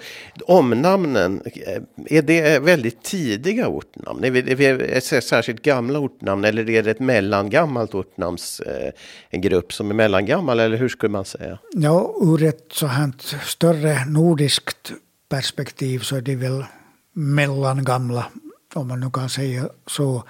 omnamnen, 0.47 1.43
eh, 1.45 1.83
är 2.07 2.23
det 2.23 2.59
väldigt 2.59 3.03
tidiga 3.03 3.69
ortnamn? 3.69 4.25
Är 4.25 4.31
det 4.31 5.01
särskilt 5.01 5.63
gamla 5.63 5.99
ortnamn 5.99 6.45
eller 6.45 6.71
är 6.71 6.83
det 6.83 6.91
ett 6.91 7.01
mellangammalt 7.01 7.95
ortnamnsgrupp 7.95 9.71
eh, 9.71 9.75
som 9.75 9.91
är 9.91 9.95
mellangammal 9.95 10.61
eller 10.61 10.77
hur 10.77 10.89
skulle 10.89 11.11
man 11.11 11.25
säga? 11.25 11.59
Ja, 11.73 12.15
ur 12.23 12.43
ett 12.43 12.67
så 12.73 12.87
här 12.87 13.13
större 13.45 14.05
nordiskt 14.05 14.93
perspektiv 15.29 15.99
så 15.99 16.17
är 16.17 16.21
det 16.21 16.37
väl 16.37 16.65
mellangamla, 17.13 18.27
om 18.75 18.89
man 18.89 19.01
nu 19.01 19.11
kan 19.11 19.29
säga 19.29 19.69
så. 19.87 20.25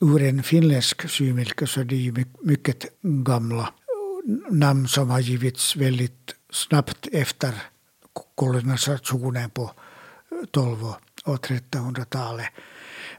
Ur 0.00 0.22
en 0.22 0.42
finländsk 0.42 1.08
synvinkel 1.08 1.68
så 1.68 1.80
är 1.80 1.84
det 1.84 1.96
ju 1.96 2.24
mycket 2.42 2.86
gamla 3.02 3.72
namn 4.50 4.88
som 4.88 5.10
har 5.10 5.20
givits 5.20 5.76
väldigt 5.76 6.34
snabbt 6.50 7.08
efter 7.12 7.54
kolonisationen 8.34 9.50
på 9.50 9.72
12 10.50 10.84
och 11.24 11.46
1300-talet. 11.46 12.46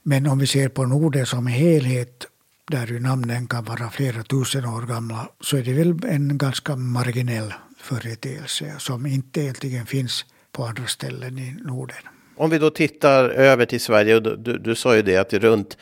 Men 0.03 0.27
om 0.27 0.39
vi 0.39 0.47
ser 0.47 0.69
på 0.69 0.85
Norden 0.85 1.25
som 1.25 1.47
helhet, 1.47 2.25
där 2.71 2.87
ju 2.87 2.99
namnen 2.99 3.47
kan 3.47 3.63
vara 3.63 3.89
flera 3.89 4.23
tusen 4.23 4.65
år 4.65 4.81
gamla, 4.81 5.29
så 5.41 5.57
är 5.57 5.63
det 5.63 5.73
väl 5.73 6.05
en 6.05 6.37
ganska 6.37 6.75
marginell 6.75 7.53
företeelse 7.77 8.75
som 8.77 9.05
inte 9.05 9.41
egentligen 9.41 9.85
finns 9.85 10.25
på 10.51 10.65
andra 10.65 10.87
ställen 10.87 11.37
i 11.39 11.51
Norden. 11.51 12.18
Om 12.39 12.49
vi 12.49 12.58
då 12.58 12.69
tittar 12.69 13.30
över 13.30 13.65
till 13.65 13.82
Sverige, 13.82 14.15
och 14.15 14.23
du, 14.23 14.36
du, 14.36 14.58
du 14.58 14.75
sa 14.75 14.95
ju 14.95 15.02
det 15.02 15.17
att 15.17 15.34
runt 15.34 15.78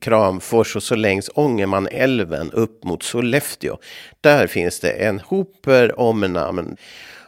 Kramfors 0.00 0.76
och 0.76 0.82
så 0.82 0.94
längs 0.94 1.30
Ångermanälven 1.34 2.50
upp 2.50 2.84
mot 2.84 3.02
Sollefteå. 3.02 3.78
Där 4.20 4.46
finns 4.46 4.80
det 4.80 4.90
en 4.90 5.20
hoper 5.20 6.00
omnamn. 6.00 6.76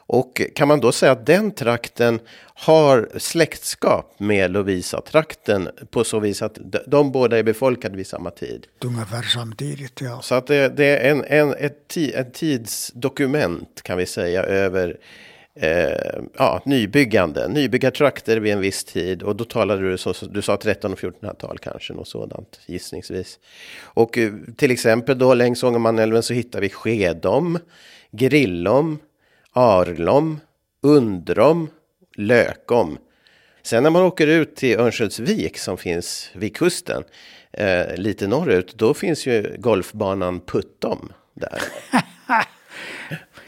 Och 0.06 0.42
kan 0.54 0.68
man 0.68 0.80
då 0.80 0.92
säga 0.92 1.12
att 1.12 1.26
den 1.26 1.50
trakten 1.50 2.20
har 2.54 3.08
släktskap 3.16 4.14
med 4.18 4.50
Lovisa-trakten 4.50 5.68
på 5.90 6.04
så 6.04 6.20
vis 6.20 6.42
att 6.42 6.58
de 6.86 7.12
båda 7.12 7.38
är 7.38 7.42
befolkade 7.42 7.96
vid 7.96 8.06
samma 8.06 8.30
tid? 8.30 8.66
Ungefär 8.84 9.22
samtidigt, 9.22 10.00
ja. 10.00 10.22
Så 10.22 10.34
att 10.34 10.46
det, 10.46 10.68
det 10.76 10.84
är 10.84 11.10
en, 11.10 11.24
en, 11.24 11.54
ett, 11.54 11.96
ett 11.96 12.34
tidsdokument 12.34 13.82
kan 13.82 13.98
vi 13.98 14.06
säga 14.06 14.42
över 14.42 14.96
eh, 15.60 16.22
ja, 16.38 16.62
nybyggande, 16.64 17.48
nybyggartrakter 17.48 18.36
vid 18.36 18.52
en 18.52 18.60
viss 18.60 18.84
tid. 18.84 19.22
Och 19.22 19.36
då 19.36 19.44
talade 19.44 19.90
du, 19.90 19.98
så, 19.98 20.14
du 20.26 20.42
sa, 20.42 20.56
13 20.56 20.92
och 20.92 20.98
1400-tal 20.98 21.58
kanske, 21.58 21.92
något 21.92 22.08
sådant 22.08 22.60
gissningsvis. 22.66 23.38
Och 23.82 24.18
eh, 24.18 24.32
till 24.56 24.70
exempel 24.70 25.18
då 25.18 25.34
längs 25.34 25.62
Ångermanälven 25.62 26.22
så 26.22 26.34
hittar 26.34 26.60
vi 26.60 26.68
Skedom, 26.68 27.58
Grillom, 28.10 28.98
Arlom, 29.52 30.40
Undrom, 30.82 31.68
Lökom. 32.16 32.98
Sen 33.62 33.82
när 33.82 33.90
man 33.90 34.02
åker 34.02 34.26
ut 34.26 34.56
till 34.56 34.78
Örnsköldsvik 34.78 35.58
som 35.58 35.78
finns 35.78 36.30
vid 36.34 36.56
kusten, 36.56 37.04
eh, 37.52 37.96
lite 37.96 38.26
norrut, 38.26 38.74
då 38.74 38.94
finns 38.94 39.26
ju 39.26 39.56
golfbanan 39.58 40.40
Puttom 40.40 41.12
där. 41.34 41.62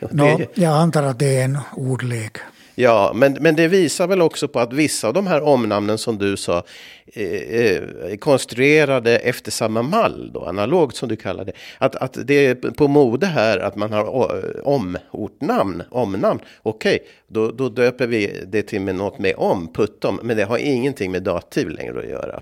No, 0.01 0.41
jag 0.55 0.73
antar 0.73 1.03
att 1.03 1.19
det 1.19 1.39
är 1.39 1.45
en 1.45 1.59
ordlek. 1.77 2.39
Ja, 2.79 3.13
men, 3.15 3.33
men 3.41 3.57
det 3.57 3.69
visar 3.69 4.07
väl 4.07 4.23
också 4.23 4.49
på 4.49 4.61
att 4.61 4.73
vissa 4.73 5.09
av 5.09 5.15
de 5.15 5.27
här 5.27 5.43
omnamnen 5.43 5.99
som 5.99 6.19
du 6.19 6.37
sa 6.37 6.63
eh, 7.07 7.23
eh 7.23 7.83
är 8.13 8.17
konstruerade 8.17 9.19
efter 9.19 9.51
samma 9.51 9.83
mall, 9.83 10.31
då, 10.35 10.45
analogt 10.45 10.97
som 10.97 11.09
du 11.09 11.17
kallar 11.17 11.45
det. 11.45 11.53
Att, 11.79 11.97
att 11.97 12.19
det 12.25 12.47
är 12.47 12.55
på 12.55 12.89
mode 12.89 13.27
här 13.27 13.59
att 13.59 13.77
man 13.77 13.93
har 13.93 14.67
omortnamn, 14.67 15.83
omnamn. 15.91 16.41
Okej, 16.63 16.99
då, 17.29 17.51
då 17.51 17.69
döper 17.69 18.07
vi 18.07 18.45
det 18.47 18.63
till 18.63 18.81
med 18.81 18.95
något 18.95 19.19
med 19.19 19.35
om, 19.37 19.73
puttom, 19.73 20.21
men 20.23 20.37
det 20.37 20.45
har 20.45 20.59
ingenting 20.59 21.13
med 21.13 21.23
dativ 21.23 21.69
längre 21.69 21.99
att 21.99 22.09
göra. 22.09 22.41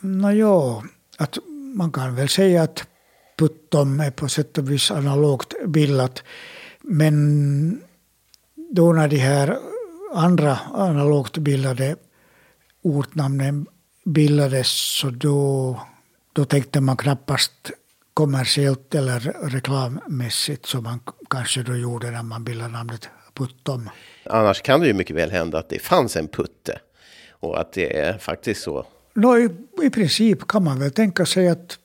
Nåja, 0.00 0.82
att 1.18 1.38
man 1.74 1.92
kan 1.92 2.16
väl 2.16 2.28
säga 2.28 2.62
att 2.62 2.84
puttom 3.36 4.00
är 4.00 4.10
på 4.10 4.28
sätt 4.28 4.58
och 4.58 4.70
vis 4.70 4.90
analogt 4.90 5.54
bildat 5.66 6.22
men 6.86 7.82
då 8.56 8.92
när 8.92 9.08
de 9.08 9.16
här 9.16 9.58
andra 10.14 10.58
analogt 10.74 11.38
bildade 11.38 11.96
ortnamnen 12.82 13.66
bildades 14.04 14.68
så 15.00 15.10
då, 15.10 15.80
då 16.32 16.44
tänkte 16.44 16.80
man 16.80 16.96
knappast 16.96 17.52
kommersiellt 18.14 18.94
eller 18.94 19.20
reklammässigt 19.42 20.66
som 20.66 20.82
man 20.84 21.00
kanske 21.30 21.62
då 21.62 21.76
gjorde 21.76 22.10
när 22.10 22.22
man 22.22 22.44
bildade 22.44 22.72
namnet 22.72 23.08
Puttom. 23.34 23.90
Annars 24.24 24.62
kan 24.62 24.80
det 24.80 24.86
ju 24.86 24.94
mycket 24.94 25.16
väl 25.16 25.30
hända 25.30 25.58
att 25.58 25.68
det 25.68 25.78
fanns 25.78 26.16
en 26.16 26.28
Putte 26.28 26.78
och 27.30 27.60
att 27.60 27.72
det 27.72 27.98
är 27.98 28.18
faktiskt 28.18 28.62
så. 28.62 28.86
No, 29.14 29.38
i, 29.38 29.48
I 29.82 29.90
princip 29.90 30.48
kan 30.48 30.64
man 30.64 30.80
väl 30.80 30.90
tänka 30.90 31.26
sig 31.26 31.48
att 31.48 31.78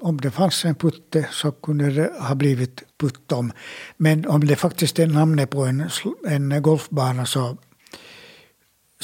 om 0.00 0.16
det 0.20 0.30
fanns 0.30 0.64
en 0.64 0.74
putte 0.74 1.26
så 1.30 1.52
kunde 1.52 1.90
det 1.90 2.10
ha 2.20 2.34
blivit 2.34 2.84
puttom. 3.00 3.52
Men 3.96 4.26
om 4.26 4.46
det 4.46 4.56
faktiskt 4.56 4.98
är 4.98 5.06
namnet 5.06 5.50
på 5.50 5.64
en, 5.64 5.84
en 6.28 6.62
golfbana 6.62 7.26
så 7.26 7.56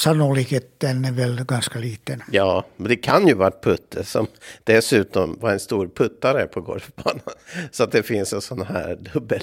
sannolikheten 0.05 1.05
är 1.05 1.13
väl 1.13 1.45
ganska 1.45 1.79
liten. 1.79 2.23
Ja, 2.33 2.65
men 2.77 2.89
det 2.89 2.97
kan 2.97 3.29
ju 3.29 3.35
vara 3.35 3.51
Putte 3.51 4.05
som 4.05 4.27
dessutom 4.65 5.39
var 5.41 5.51
en 5.51 5.61
stor 5.61 5.89
puttare 5.89 6.47
på 6.47 6.61
golfbanan. 6.61 7.21
Så 7.71 7.85
att 7.85 7.93
det 7.93 8.03
finns 8.03 8.33
en 8.33 8.41
sån 8.41 8.63
här 8.63 8.97
dubbel. 9.13 9.43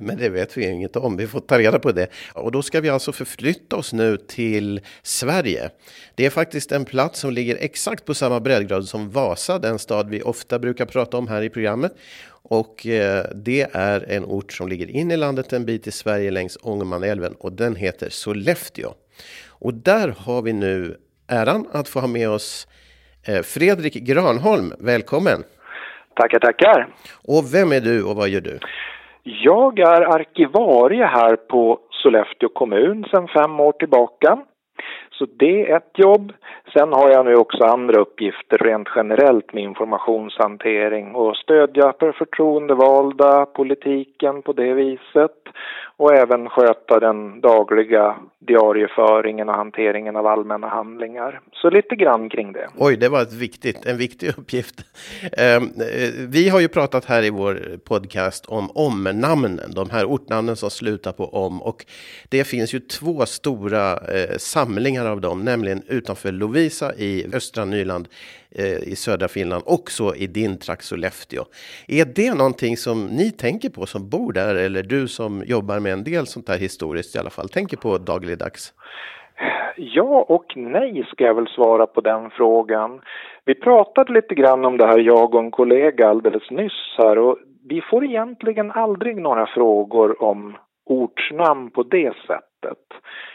Men 0.00 0.16
det 0.16 0.28
vet 0.28 0.56
vi 0.56 0.68
inget 0.68 0.96
om. 0.96 1.16
Vi 1.16 1.26
får 1.26 1.40
ta 1.40 1.58
reda 1.58 1.78
på 1.78 1.92
det. 1.92 2.08
Och 2.34 2.52
då 2.52 2.62
ska 2.62 2.80
vi 2.80 2.88
alltså 2.88 3.12
förflytta 3.12 3.76
oss 3.76 3.92
nu 3.92 4.16
till 4.16 4.80
Sverige. 5.02 5.70
Det 6.14 6.26
är 6.26 6.30
faktiskt 6.30 6.72
en 6.72 6.84
plats 6.84 7.20
som 7.20 7.32
ligger 7.32 7.56
exakt 7.60 8.04
på 8.04 8.14
samma 8.14 8.40
breddgrad 8.40 8.88
som 8.88 9.10
Vasa, 9.10 9.58
den 9.58 9.78
stad 9.78 10.08
vi 10.08 10.22
ofta 10.22 10.58
brukar 10.58 10.86
prata 10.86 11.16
om 11.16 11.28
här 11.28 11.42
i 11.42 11.50
programmet. 11.50 11.92
Och 12.44 12.86
eh, 12.86 13.26
det 13.34 13.68
är 13.72 14.04
en 14.08 14.24
ort 14.24 14.52
som 14.52 14.68
ligger 14.68 14.90
in 14.90 15.10
i 15.10 15.16
landet 15.16 15.52
en 15.52 15.64
bit 15.64 15.86
i 15.86 15.90
Sverige 15.90 16.30
längs 16.30 16.58
Ångermanälven 16.62 17.34
och 17.38 17.52
den 17.52 17.76
heter 17.76 18.10
Sollefteå. 18.10 18.94
Och 19.60 19.74
där 19.74 20.14
har 20.26 20.42
vi 20.42 20.52
nu 20.52 20.96
äran 21.28 21.66
att 21.72 21.88
få 21.88 22.00
ha 22.00 22.08
med 22.08 22.30
oss 22.30 22.68
eh, 23.28 23.42
Fredrik 23.42 23.94
Granholm. 23.94 24.72
Välkommen! 24.80 25.44
Tackar, 26.14 26.38
tackar! 26.38 26.88
Och 27.28 27.54
vem 27.54 27.72
är 27.72 27.80
du 27.80 28.04
och 28.04 28.16
vad 28.16 28.28
gör 28.28 28.40
du? 28.40 28.58
Jag 29.22 29.78
är 29.78 30.02
arkivarie 30.14 31.04
här 31.04 31.36
på 31.36 31.78
Sollefteå 31.90 32.48
kommun 32.48 33.04
sedan 33.10 33.28
fem 33.28 33.60
år 33.60 33.72
tillbaka. 33.72 34.38
Så 35.10 35.26
det 35.38 35.70
är 35.70 35.76
ett 35.76 35.98
jobb. 35.98 36.32
Sen 36.72 36.92
har 36.92 37.10
jag 37.10 37.24
nu 37.24 37.34
också 37.36 37.64
andra 37.64 38.00
uppgifter 38.00 38.58
rent 38.58 38.88
generellt 38.96 39.52
med 39.52 39.62
informationshantering 39.62 41.14
och 41.14 41.36
stödja 41.36 41.94
för 41.98 42.12
förtroendevalda, 42.12 43.46
politiken 43.46 44.42
på 44.42 44.52
det 44.52 44.74
viset 44.74 45.42
och 45.96 46.14
även 46.14 46.48
sköta 46.48 47.00
den 47.00 47.40
dagliga 47.40 48.16
diarieföringen 48.38 49.48
och 49.48 49.54
hanteringen 49.54 50.16
av 50.16 50.26
allmänna 50.26 50.68
handlingar. 50.68 51.40
Så 51.52 51.70
lite 51.70 51.96
grann 51.96 52.28
kring 52.28 52.52
det. 52.52 52.68
Oj, 52.78 52.96
det 52.96 53.08
var 53.08 53.22
ett 53.22 53.32
viktigt, 53.32 53.86
en 53.86 53.96
viktig 53.96 54.28
uppgift. 54.38 54.74
Ehm, 55.38 55.62
eh, 55.62 56.10
vi 56.28 56.48
har 56.48 56.60
ju 56.60 56.68
pratat 56.68 57.04
här 57.04 57.22
i 57.22 57.30
vår 57.30 57.78
podcast 57.84 58.46
om 58.46 58.70
omnamnen, 58.74 59.60
de 59.74 59.90
här 59.90 60.04
ortnamnen 60.04 60.56
som 60.56 60.70
slutar 60.70 61.12
på 61.12 61.24
om. 61.24 61.62
Och 61.62 61.84
det 62.28 62.44
finns 62.44 62.74
ju 62.74 62.80
två 62.80 63.26
stora 63.26 63.92
eh, 63.92 64.36
samlingar 64.38 65.06
av 65.06 65.20
dem, 65.20 65.44
nämligen 65.44 65.82
utanför 65.88 66.32
Lovin 66.32 66.61
Lovisa 66.62 66.94
i 66.94 67.26
östra 67.34 67.64
Nyland 67.64 68.08
eh, 68.58 68.92
i 68.92 68.96
södra 68.96 69.28
Finland, 69.28 69.62
också 69.66 70.14
i 70.16 70.26
din 70.26 70.58
trakt 70.58 70.84
Sollefteå. 70.84 71.42
Är 71.88 72.04
det 72.04 72.34
någonting 72.34 72.76
som 72.76 73.06
ni 73.06 73.30
tänker 73.30 73.70
på 73.70 73.86
som 73.86 74.08
bor 74.10 74.32
där 74.32 74.54
eller 74.54 74.82
du 74.82 75.08
som 75.08 75.42
jobbar 75.46 75.80
med 75.80 75.92
en 75.92 76.04
del 76.04 76.26
sånt 76.26 76.48
här 76.48 76.58
historiskt 76.58 77.16
i 77.16 77.18
alla 77.18 77.30
fall, 77.30 77.48
tänker 77.48 77.76
på 77.76 77.98
dagligdags? 77.98 78.74
Ja 79.76 80.26
och 80.28 80.56
nej 80.56 81.04
ska 81.12 81.24
jag 81.24 81.34
väl 81.34 81.48
svara 81.48 81.86
på 81.86 82.00
den 82.00 82.30
frågan. 82.30 83.00
Vi 83.44 83.54
pratade 83.54 84.12
lite 84.12 84.34
grann 84.34 84.64
om 84.64 84.76
det 84.76 84.86
här, 84.86 84.98
jag 84.98 85.34
och 85.34 85.40
en 85.40 85.50
kollega 85.50 86.08
alldeles 86.08 86.50
nyss 86.50 86.94
här 86.98 87.18
och 87.18 87.36
vi 87.68 87.80
får 87.90 88.04
egentligen 88.04 88.70
aldrig 88.70 89.16
några 89.16 89.46
frågor 89.46 90.22
om 90.22 90.56
ortsnamn 90.92 91.70
på 91.70 91.82
det 91.82 92.16
sättet. 92.16 92.78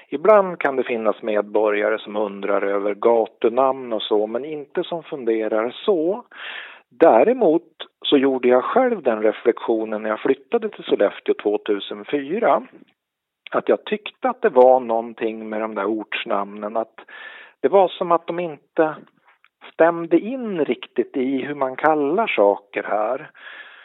Ibland 0.10 0.60
kan 0.60 0.76
det 0.76 0.84
finnas 0.84 1.22
medborgare 1.22 2.00
som 2.00 2.16
undrar 2.16 2.62
över 2.62 2.94
gatunamn 2.96 3.94
och 3.94 4.02
så, 4.02 4.28
men 4.28 4.46
inte 4.46 4.84
som 4.84 5.04
funderar 5.04 5.76
så. 5.86 6.24
Däremot 6.90 7.64
så 8.06 8.18
gjorde 8.18 8.48
jag 8.48 8.64
själv 8.64 9.04
den 9.04 9.22
reflektionen 9.22 10.04
när 10.04 10.10
jag 10.10 10.20
flyttade 10.20 10.70
till 10.70 10.84
Sollefteå 10.84 11.34
2004 11.44 12.64
att 13.52 13.70
jag 13.70 13.86
tyckte 13.86 14.30
att 14.30 14.42
det 14.42 14.50
var 14.50 14.80
någonting 14.80 15.50
med 15.50 15.62
de 15.62 15.76
där 15.76 15.86
ortsnamnen 15.86 16.78
att 16.78 17.00
det 17.62 17.68
var 17.68 17.88
som 17.88 18.12
att 18.12 18.28
de 18.28 18.40
inte 18.40 18.96
stämde 19.74 20.20
in 20.20 20.66
riktigt 20.66 21.18
i 21.18 21.38
hur 21.38 21.56
man 21.56 21.76
kallar 21.76 22.28
saker 22.28 22.84
här. 22.84 23.32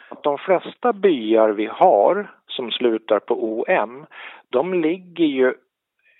Att 0.09 0.23
de 0.23 0.37
flesta 0.37 0.93
byar 0.93 1.49
vi 1.49 1.65
har 1.65 2.31
som 2.55 2.71
slutar 2.71 3.19
på 3.19 3.43
OM, 3.43 4.05
de 4.49 4.73
ligger 4.73 5.25
ju 5.25 5.53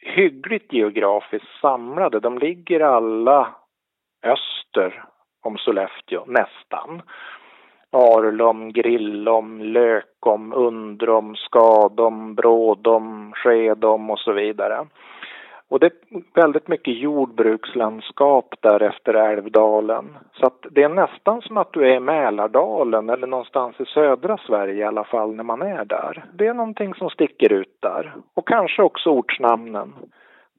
hyggligt 0.01 0.73
geografiskt 0.73 1.59
samlade. 1.61 2.19
De 2.19 2.37
ligger 2.37 2.79
alla 2.79 3.55
öster 4.23 5.03
om 5.41 5.57
Sollefteå, 5.57 6.23
nästan. 6.27 7.01
Arlom, 7.91 8.73
Grillom, 8.73 9.61
Lökom, 9.61 10.53
Undrom, 10.53 11.35
Skadom, 11.35 12.35
Brådom, 12.35 13.33
Skedom 13.35 14.09
och 14.09 14.19
så 14.19 14.31
vidare. 14.33 14.85
Och 15.69 15.79
det 15.79 15.85
är 15.85 16.41
väldigt 16.41 16.67
mycket 16.67 16.97
jordbrukslandskap 16.97 18.55
där 18.61 18.83
efter 18.83 19.13
Älvdalen. 19.13 20.17
Så 20.33 20.45
att 20.45 20.65
det 20.71 20.83
är 20.83 20.89
nästan 20.89 21.41
som 21.41 21.57
att 21.57 21.73
du 21.73 21.89
är 21.89 21.95
i 21.95 21.99
Mälardalen 21.99 23.09
eller 23.09 23.27
någonstans 23.27 23.79
i 23.79 23.85
södra 23.85 24.37
Sverige 24.37 24.75
i 24.75 24.83
alla 24.83 25.03
fall 25.03 25.35
när 25.35 25.43
man 25.43 25.61
är 25.61 25.85
där. 25.85 26.25
Det 26.33 26.47
är 26.47 26.53
någonting 26.53 26.93
som 26.93 27.09
sticker 27.09 27.53
ut 27.53 27.77
där. 27.79 28.13
Och 28.33 28.47
kanske 28.47 28.83
också 28.83 29.09
ortsnamnen. 29.09 29.93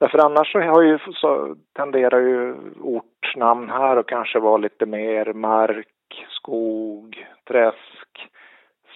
Därför 0.01 0.19
annars 0.19 0.53
så, 0.53 0.61
har 0.61 0.83
ju, 0.83 0.99
så 0.99 1.57
tenderar 1.77 2.21
ju 2.21 2.55
ortsnamn 2.81 3.71
här 3.71 3.97
att 3.97 4.07
kanske 4.07 4.39
vara 4.39 4.57
lite 4.57 4.87
mer 4.87 5.33
mark, 5.33 6.27
skog, 6.31 7.27
träsk, 7.49 8.29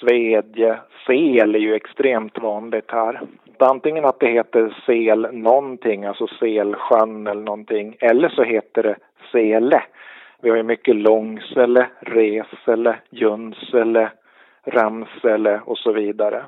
svedje. 0.01 0.79
Sel 1.07 1.55
är 1.55 1.59
ju 1.59 1.75
extremt 1.75 2.39
vanligt 2.39 2.91
här. 2.91 3.21
Antingen 3.63 4.05
att 4.05 4.21
det 4.21 4.31
heter 4.31 4.83
sel 4.87 5.29
någonting, 5.33 6.05
alltså 6.05 6.27
Selsjön 6.27 7.27
eller 7.27 7.43
någonting, 7.43 7.97
eller 8.01 8.29
så 8.29 8.43
heter 8.43 8.83
det 8.83 8.97
Sele. 9.33 9.83
Vi 10.43 10.51
har 10.51 10.57
ju 10.57 10.63
mycket 10.63 10.97
Långsele, 10.97 11.87
Resele, 12.01 12.99
Junsele, 13.11 14.11
Ramsele 14.67 15.61
och 15.65 15.79
så 15.79 15.93
vidare. 15.93 16.45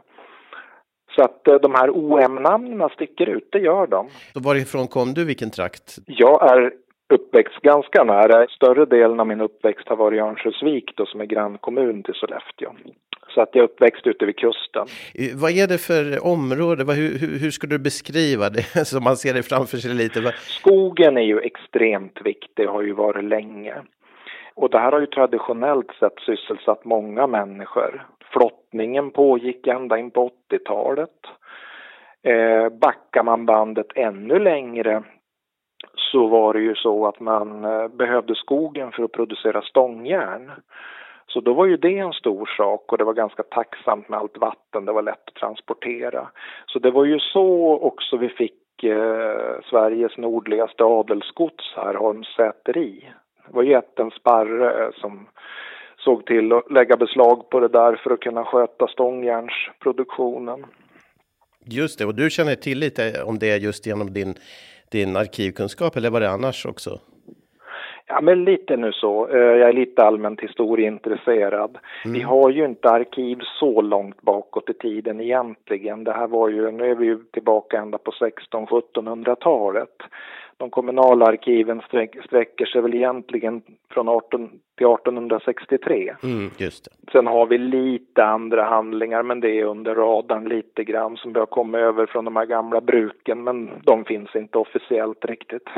Så 1.16 1.23
att 1.23 1.49
eh, 1.49 1.55
de 1.55 1.75
här 1.75 1.90
OM-namnen 1.90 2.88
sticker 2.88 3.27
ut, 3.27 3.49
det 3.53 3.59
gör 3.59 3.87
de. 3.87 4.09
Så 4.33 4.40
varifrån 4.40 4.87
kom 4.87 5.14
du, 5.14 5.25
vilken 5.25 5.51
trakt? 5.51 5.99
Jag 6.07 6.53
är 6.53 6.73
uppväxt 7.14 7.61
ganska 7.62 8.05
nära. 8.05 8.46
Större 8.46 8.85
delen 8.85 9.20
av 9.20 9.27
min 9.27 9.40
uppväxt 9.40 9.88
har 9.88 9.96
varit 9.96 10.16
i 10.16 10.20
Örnsköldsvik 10.20 10.96
då, 10.96 11.07
som 11.07 11.20
är 11.20 11.25
grannkommun 11.25 12.03
till 12.03 12.14
Sollefteå. 12.14 12.73
Så 13.34 13.40
att 13.40 13.48
jag 13.52 13.62
är 13.62 13.68
uppväxt 13.68 14.06
ute 14.06 14.26
vid 14.26 14.36
kusten. 14.36 14.86
Vad 15.34 15.50
är 15.50 15.66
det 15.68 15.78
för 15.78 16.26
område? 16.26 16.94
Hur, 16.94 17.18
hur, 17.18 17.38
hur 17.38 17.50
skulle 17.50 17.74
du 17.74 17.78
beskriva 17.78 18.50
det 18.50 18.62
så 18.86 19.00
man 19.00 19.16
ser 19.16 19.34
det 19.34 19.42
framför 19.42 19.76
sig 19.76 19.94
lite? 19.94 20.32
Skogen 20.32 21.16
är 21.16 21.22
ju 21.22 21.40
extremt 21.40 22.20
viktig 22.24 22.66
har 22.66 22.82
ju 22.82 22.92
varit 22.92 23.24
länge. 23.24 23.74
Och 24.54 24.70
det 24.70 24.78
här 24.78 24.92
har 24.92 25.00
ju 25.00 25.06
traditionellt 25.06 25.90
sett 26.00 26.18
sysselsatt 26.26 26.84
många 26.84 27.26
människor. 27.26 28.06
Flottningen 28.32 29.10
pågick 29.10 29.66
ända 29.66 29.98
in 29.98 30.10
på 30.10 30.30
80-talet. 30.50 31.18
Eh, 32.22 32.68
backar 32.68 33.22
man 33.22 33.46
bandet 33.46 33.86
ännu 33.94 34.38
längre 34.38 35.02
så 35.96 36.26
var 36.26 36.52
det 36.54 36.60
ju 36.60 36.74
så 36.74 37.06
att 37.06 37.20
man 37.20 37.64
eh, 37.64 37.88
behövde 37.88 38.34
skogen 38.34 38.92
för 38.92 39.02
att 39.02 39.12
producera 39.12 39.62
stångjärn. 39.62 40.50
Så 41.32 41.40
då 41.40 41.54
var 41.54 41.66
ju 41.66 41.76
det 41.76 41.98
en 41.98 42.12
stor 42.12 42.50
sak 42.56 42.92
och 42.92 42.98
det 42.98 43.04
var 43.04 43.14
ganska 43.14 43.42
tacksamt 43.42 44.08
med 44.08 44.18
allt 44.18 44.38
vatten, 44.38 44.84
det 44.84 44.92
var 44.92 45.02
lätt 45.02 45.28
att 45.28 45.34
transportera. 45.34 46.28
Så 46.66 46.78
det 46.78 46.90
var 46.90 47.04
ju 47.04 47.18
så 47.18 47.78
också 47.78 48.16
vi 48.16 48.28
fick 48.28 48.84
eh, 48.84 49.60
Sveriges 49.70 50.16
nordligaste 50.18 50.84
adelsgods 50.84 51.74
här, 51.76 51.94
Holmsäteri. 51.94 53.12
Det 53.46 53.56
var 53.56 53.62
jätten 53.62 54.10
Sparre 54.10 54.92
som 54.94 55.28
såg 56.04 56.26
till 56.26 56.52
att 56.52 56.72
lägga 56.72 56.96
beslag 56.96 57.50
på 57.50 57.60
det 57.60 57.68
där 57.68 57.96
för 57.96 58.10
att 58.10 58.20
kunna 58.20 58.44
sköta 58.44 58.86
stångjärnsproduktionen. 58.86 60.66
Just 61.64 61.98
det, 61.98 62.06
och 62.06 62.14
du 62.14 62.30
känner 62.30 62.54
till 62.54 62.78
lite 62.78 63.22
om 63.22 63.38
det 63.38 63.56
just 63.56 63.86
genom 63.86 64.12
din, 64.12 64.34
din 64.90 65.16
arkivkunskap 65.16 65.96
eller 65.96 66.10
var 66.10 66.20
det 66.20 66.30
annars 66.30 66.66
också? 66.66 67.00
Ja, 68.12 68.20
men 68.20 68.44
lite 68.44 68.77
nu 68.77 68.92
så. 68.92 69.29
Eh, 69.29 69.38
jag 69.38 69.68
är 69.68 69.73
lite 69.73 70.03
allmänt 70.03 70.40
historieintresserad. 70.40 71.79
Mm. 72.05 72.14
Vi 72.14 72.20
har 72.20 72.51
ju 72.51 72.64
inte 72.64 72.90
arkiv 72.90 73.38
så 73.61 73.83
långt 73.83 74.23
bakåt 74.23 74.70
i 74.70 74.75
tiden 74.75 75.20
egentligen. 75.20 76.05
Det 76.05 76.12
här 76.12 76.27
var 76.27 76.49
ju, 76.49 76.70
nu 76.70 76.90
är 76.90 76.94
vi 76.94 77.07
ju 77.07 77.18
tillbaka 77.33 77.79
ända 77.79 77.99
på 77.99 78.11
1600-1700-talet 78.11 80.03
de 80.61 80.70
kommunala 80.70 81.27
arkiven 81.27 81.81
sträck, 81.88 82.16
sträcker 82.25 82.66
sig 82.66 82.81
väl 82.81 82.94
egentligen 82.94 83.62
från 83.90 84.09
18 84.09 84.49
till 84.77 84.87
1863. 84.87 86.14
Mm, 86.23 86.51
just 86.57 86.85
det. 86.85 87.12
Sen 87.12 87.27
har 87.27 87.46
vi 87.46 87.59
lite 87.59 88.25
andra 88.25 88.64
handlingar, 88.64 89.23
men 89.23 89.40
det 89.40 89.61
är 89.61 89.64
under 89.64 89.94
radarn 89.94 90.49
lite 90.49 90.85
grann 90.85 91.16
som 91.16 91.35
har 91.35 91.46
kommit 91.46 91.79
över 91.79 92.07
från 92.07 92.25
de 92.25 92.37
här 92.37 92.46
gamla 92.46 92.81
bruken, 92.81 93.44
men 93.44 93.70
de 93.85 94.05
finns 94.05 94.37
inte 94.37 94.59
officiellt 94.59 95.25
riktigt. 95.25 95.62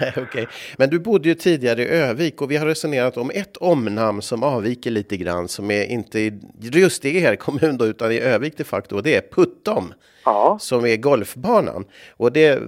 Okej, 0.00 0.22
okay. 0.22 0.46
men 0.78 0.90
du 0.90 1.00
bodde 1.00 1.28
ju 1.28 1.34
tidigare 1.34 1.82
i 1.82 1.88
Övik 1.88 2.42
och 2.42 2.50
vi 2.50 2.56
har 2.56 2.66
resonerat 2.66 3.16
om 3.16 3.30
ett 3.30 3.56
omnamn 3.56 4.22
som 4.22 4.42
avviker 4.42 4.90
lite 4.90 5.16
grann, 5.16 5.48
som 5.48 5.70
är 5.70 5.92
inte 5.92 6.18
just 6.60 7.04
i 7.04 7.22
er 7.22 7.36
kommun 7.36 7.76
då, 7.78 7.86
utan 7.86 8.12
i 8.12 8.20
Övik 8.20 8.56
de 8.56 8.64
facto, 8.64 8.96
och 8.96 9.02
det 9.02 9.16
är 9.16 9.22
Puttom. 9.34 9.92
Ja. 10.24 10.56
Som 10.60 10.86
är 10.86 10.96
golfbanan. 10.96 11.84
Och 12.16 12.32
det 12.32 12.62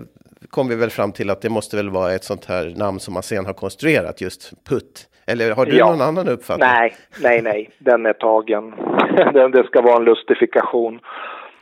kom 0.50 0.68
vi 0.68 0.76
väl 0.76 0.90
fram 0.90 1.12
till 1.12 1.30
att 1.30 1.40
det 1.40 1.50
måste 1.50 1.76
väl 1.76 1.90
vara 1.90 2.12
ett 2.12 2.24
sånt 2.24 2.44
här 2.44 2.74
namn 2.76 3.00
som 3.00 3.14
man 3.14 3.22
sen 3.22 3.46
har 3.46 3.52
konstruerat, 3.52 4.20
just 4.20 4.52
Putt. 4.68 5.09
Eller 5.26 5.50
har 5.50 5.66
du 5.66 5.76
ja. 5.76 5.90
någon 5.90 6.00
annan 6.00 6.28
uppfattning? 6.28 6.68
Nej, 6.68 6.94
nej, 7.22 7.42
nej, 7.42 7.70
den 7.78 8.07
är 8.07 8.12
tagen. 8.12 8.70
det 9.52 9.64
ska 9.66 9.83
vara 9.83 9.96
en 9.96 10.04
lustifikation. 10.04 11.00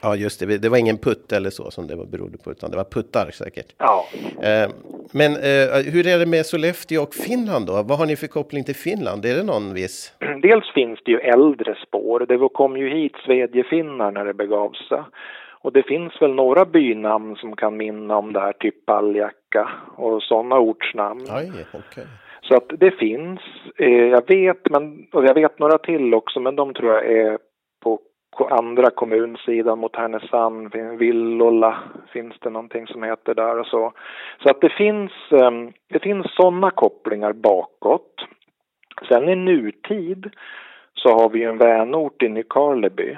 Ja, 0.02 0.16
just 0.16 0.40
det. 0.40 0.58
Det 0.58 0.68
var 0.68 0.78
ingen 0.78 0.98
putt 0.98 1.32
eller 1.32 1.50
så 1.50 1.70
som 1.70 1.86
det 1.86 1.96
berodde 1.96 2.38
på, 2.38 2.50
utan 2.50 2.70
det 2.70 2.76
var 2.76 2.84
puttar 2.84 3.30
säkert. 3.30 3.74
Ja. 3.78 4.04
Eh, 4.42 4.70
men 5.12 5.32
eh, 5.32 5.92
hur 5.92 6.06
är 6.06 6.18
det 6.18 6.26
med 6.26 6.46
Sollefteå 6.46 7.02
och 7.02 7.14
Finland 7.14 7.66
då? 7.66 7.72
Vad 7.72 7.98
har 7.98 8.06
ni 8.06 8.16
för 8.16 8.26
koppling 8.26 8.64
till 8.64 8.74
Finland? 8.74 9.24
Är 9.24 9.34
det 9.34 9.42
någon 9.42 9.74
viss? 9.74 10.12
Dels 10.42 10.72
finns 10.74 10.98
det 11.04 11.10
ju 11.10 11.18
äldre 11.18 11.74
spår. 11.74 12.26
Det 12.28 12.48
kom 12.54 12.76
ju 12.76 12.88
hit 12.88 13.12
svedjefinnar 13.24 14.10
när 14.10 14.24
det 14.24 14.34
begav 14.34 14.72
sig. 14.72 15.02
Och 15.62 15.72
det 15.72 15.82
finns 15.82 16.22
väl 16.22 16.34
några 16.34 16.64
bynamn 16.64 17.36
som 17.36 17.56
kan 17.56 17.76
minna 17.76 18.16
om 18.16 18.32
det 18.32 18.40
här, 18.40 18.52
typ 18.52 18.86
Paljacka 18.86 19.70
och 19.96 20.22
sådana 20.22 20.58
ortsnamn. 20.58 21.26
Aj, 21.30 21.50
okay. 21.72 22.04
Så 22.40 22.56
att 22.56 22.68
det 22.78 22.90
finns, 22.90 23.40
eh, 23.76 24.04
jag 24.04 24.28
vet, 24.28 24.70
men, 24.70 25.06
och 25.12 25.24
jag 25.24 25.34
vet 25.34 25.58
några 25.58 25.78
till 25.78 26.14
också, 26.14 26.40
men 26.40 26.56
de 26.56 26.74
tror 26.74 26.92
jag 26.92 27.06
är 27.06 27.38
på 28.36 28.48
andra 28.48 28.90
kommunsidan 28.90 29.78
mot 29.78 29.96
Härnösand, 29.96 30.74
Villola 30.98 31.78
finns 32.12 32.34
det 32.40 32.50
någonting 32.50 32.86
som 32.86 33.02
heter 33.02 33.34
där 33.34 33.58
och 33.58 33.66
så. 33.66 33.92
Så 34.42 34.50
att 34.50 34.60
det 34.60 34.70
finns, 34.70 35.12
eh, 35.30 35.50
det 35.88 35.98
finns 35.98 36.26
sådana 36.34 36.70
kopplingar 36.70 37.32
bakåt. 37.32 38.14
Sen 39.08 39.28
i 39.28 39.36
nutid 39.36 40.30
så 40.94 41.08
har 41.08 41.28
vi 41.28 41.44
en 41.44 41.58
vänort 41.58 42.22
i 42.22 42.28
Nykarleby 42.28 43.16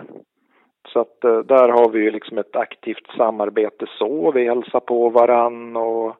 så 0.88 1.00
att 1.00 1.24
eh, 1.24 1.38
där 1.38 1.68
har 1.68 1.88
vi 1.88 1.98
ju 1.98 2.10
liksom 2.10 2.38
ett 2.38 2.56
aktivt 2.56 3.06
samarbete 3.16 3.86
så. 3.98 4.32
Vi 4.32 4.44
hälsar 4.48 4.80
på 4.80 5.08
varann 5.08 5.76
och 5.76 6.16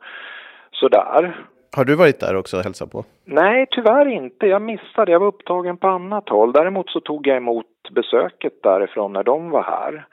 sådär. 0.73 1.37
Har 1.77 1.85
du 1.85 1.95
varit 1.95 2.21
där 2.21 2.37
också 2.37 2.57
och 2.57 2.63
hälsat 2.63 2.93
på? 2.93 3.05
Nej, 3.25 3.67
tyvärr 3.71 4.09
inte. 4.09 4.47
Jag 4.47 4.63
missade. 4.63 5.13
Jag 5.13 5.21
var 5.21 5.27
upptagen 5.27 5.77
på 5.77 5.89
annat 5.89 6.29
håll. 6.29 6.53
Däremot 6.53 6.91
så 6.91 7.01
tog 7.01 7.27
jag 7.27 7.37
emot 7.37 7.67
besöket 7.91 8.63
därifrån 8.63 9.13
när 9.13 9.23
de 9.23 9.51
var 9.51 9.63
här. 9.63 10.07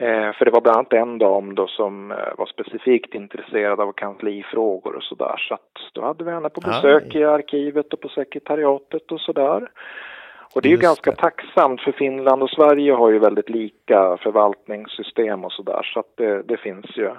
Eh, 0.00 0.32
för 0.32 0.44
det 0.44 0.50
var 0.50 0.60
bland 0.60 0.76
annat 0.76 0.92
en 0.92 1.18
dam 1.18 1.54
då 1.54 1.66
som 1.66 2.10
eh, 2.10 2.16
var 2.38 2.46
specifikt 2.46 3.14
intresserad 3.14 3.80
av 3.80 3.92
kanslifrågor 3.92 4.96
och 4.96 5.02
sådär. 5.02 5.36
Så 5.48 5.54
att 5.54 5.92
då 5.92 6.02
hade 6.02 6.24
vi 6.24 6.30
henne 6.30 6.48
på 6.48 6.60
besök 6.60 7.14
Aj. 7.14 7.20
i 7.20 7.24
arkivet 7.24 7.92
och 7.92 8.00
på 8.00 8.08
sekretariatet 8.08 9.12
och 9.12 9.20
sådär. 9.20 9.70
Och 10.54 10.62
det 10.62 10.68
är 10.68 10.70
ju 10.70 10.76
ganska 10.76 11.10
det. 11.10 11.16
tacksamt 11.16 11.80
för 11.80 11.92
Finland 11.92 12.42
och 12.42 12.50
Sverige 12.50 12.92
har 12.92 13.10
ju 13.10 13.18
väldigt 13.18 13.50
lika 13.50 14.16
förvaltningssystem 14.22 15.44
och 15.44 15.52
sådär. 15.52 15.82
Så 15.94 16.00
att 16.00 16.12
det, 16.16 16.42
det 16.42 16.56
finns 16.56 16.86
ju 16.96 17.10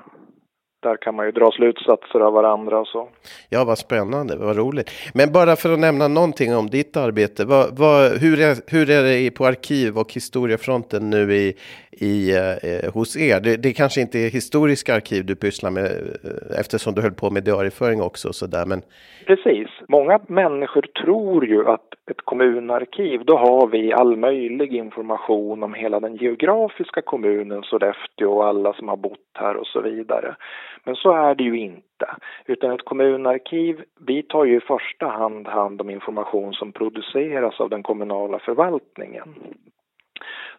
där 0.81 0.97
kan 0.97 1.15
man 1.15 1.25
ju 1.25 1.31
dra 1.31 1.51
slutsatser 1.51 2.19
av 2.19 2.33
varandra 2.33 2.79
och 2.79 2.87
så. 2.87 3.09
Ja, 3.49 3.63
vad 3.63 3.77
spännande, 3.77 4.35
vad 4.35 4.57
roligt. 4.57 4.91
Men 5.13 5.31
bara 5.31 5.55
för 5.55 5.73
att 5.73 5.79
nämna 5.79 6.07
någonting 6.07 6.55
om 6.55 6.69
ditt 6.69 6.97
arbete, 6.97 7.45
vad, 7.45 7.77
vad, 7.77 8.11
hur, 8.11 8.39
är, 8.39 8.57
hur 8.67 8.89
är 8.89 9.03
det 9.03 9.31
på 9.31 9.45
arkiv 9.45 9.97
och 9.97 10.13
historiefronten 10.13 11.09
nu 11.09 11.35
i, 11.35 11.57
i, 11.91 12.31
eh, 12.35 12.93
hos 12.93 13.17
er? 13.17 13.39
Det, 13.39 13.57
det 13.57 13.73
kanske 13.73 14.01
inte 14.01 14.19
är 14.19 14.29
historiska 14.29 14.95
arkiv 14.95 15.25
du 15.25 15.35
pysslar 15.35 15.71
med 15.71 15.85
eh, 15.85 16.59
eftersom 16.59 16.93
du 16.93 17.01
höll 17.01 17.11
på 17.11 17.29
med 17.29 17.43
diarieföring 17.43 18.01
också. 18.01 18.27
Och 18.27 18.35
så 18.35 18.47
där, 18.47 18.65
men... 18.65 18.81
Precis. 19.25 19.67
Många 19.87 20.19
människor 20.27 20.81
tror 20.81 21.45
ju 21.45 21.67
att 21.67 21.87
ett 22.11 22.21
kommunarkiv, 22.25 23.25
då 23.25 23.37
har 23.37 23.67
vi 23.67 23.93
all 23.93 24.17
möjlig 24.17 24.73
information 24.73 25.63
om 25.63 25.73
hela 25.73 25.99
den 25.99 26.15
geografiska 26.15 27.01
kommunen 27.01 27.63
Sollefteå 27.63 28.31
och 28.31 28.45
alla 28.45 28.73
som 28.73 28.87
har 28.87 28.97
bott 28.97 29.31
här 29.33 29.55
och 29.55 29.67
så 29.67 29.81
vidare. 29.81 30.35
Men 30.83 30.95
så 30.95 31.11
är 31.11 31.35
det 31.35 31.43
ju 31.43 31.59
inte. 31.59 32.05
Utan 32.45 32.71
ett 32.71 32.85
kommunarkiv, 32.85 33.81
vi 33.99 34.23
tar 34.23 34.45
ju 34.45 34.57
i 34.57 34.59
första 34.59 35.07
hand 35.07 35.47
hand 35.47 35.81
om 35.81 35.89
information 35.89 36.53
som 36.53 36.71
produceras 36.71 37.59
av 37.59 37.69
den 37.69 37.83
kommunala 37.83 38.39
förvaltningen. 38.39 39.35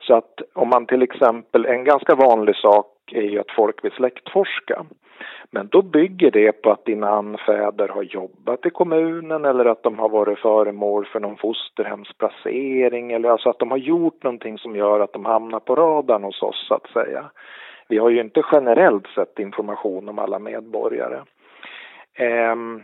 Så 0.03 0.15
att 0.15 0.41
om 0.53 0.69
man 0.69 0.87
till 0.87 1.03
exempel, 1.03 1.67
en 1.67 1.85
ganska 1.85 2.15
vanlig 2.15 2.57
sak 2.57 2.87
är 3.13 3.23
ju 3.23 3.39
att 3.39 3.51
folk 3.51 3.85
vill 3.85 3.93
släktforska. 3.93 4.85
Men 5.51 5.69
då 5.69 5.83
bygger 5.83 6.31
det 6.31 6.53
på 6.53 6.71
att 6.71 6.85
dina 6.85 7.09
anfäder 7.09 7.89
har 7.89 8.03
jobbat 8.03 8.67
i 8.67 8.71
kommunen 8.71 9.45
eller 9.45 9.65
att 9.65 9.83
de 9.83 9.99
har 9.99 10.09
varit 10.09 10.39
föremål 10.39 11.07
för 11.07 11.21
någon 11.21 11.37
fosterhemsplacering 11.37 13.13
eller 13.13 13.29
alltså 13.29 13.49
att 13.49 13.59
de 13.59 13.71
har 13.71 13.79
gjort 13.79 14.23
någonting 14.23 14.59
som 14.59 14.77
gör 14.77 15.01
att 15.01 15.13
de 15.13 15.25
hamnar 15.25 15.61
på 15.61 15.75
radarn 15.75 16.25
hos 16.25 16.43
oss 16.43 16.67
så 16.69 16.75
att 16.75 16.91
säga. 16.91 17.31
Vi 17.89 17.99
har 17.99 18.11
ju 18.11 18.21
inte 18.21 18.43
generellt 18.53 19.07
sett 19.07 19.39
information 19.39 20.09
om 20.09 20.19
alla 20.19 20.39
medborgare. 20.39 21.21
Um, 22.53 22.83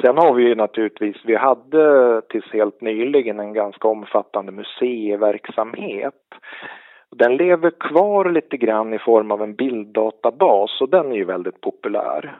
Sen 0.00 0.18
har 0.18 0.34
vi 0.34 0.42
ju 0.42 0.54
naturligtvis, 0.54 1.16
vi 1.24 1.34
hade 1.34 2.22
tills 2.28 2.52
helt 2.52 2.80
nyligen 2.80 3.40
en 3.40 3.52
ganska 3.52 3.88
omfattande 3.88 4.52
museiverksamhet. 4.52 6.14
Den 7.10 7.36
lever 7.36 7.70
kvar 7.70 8.30
lite 8.30 8.56
grann 8.56 8.94
i 8.94 8.98
form 8.98 9.30
av 9.30 9.42
en 9.42 9.54
bilddatabas 9.54 10.80
och 10.80 10.88
den 10.88 11.12
är 11.12 11.16
ju 11.16 11.24
väldigt 11.24 11.60
populär 11.60 12.38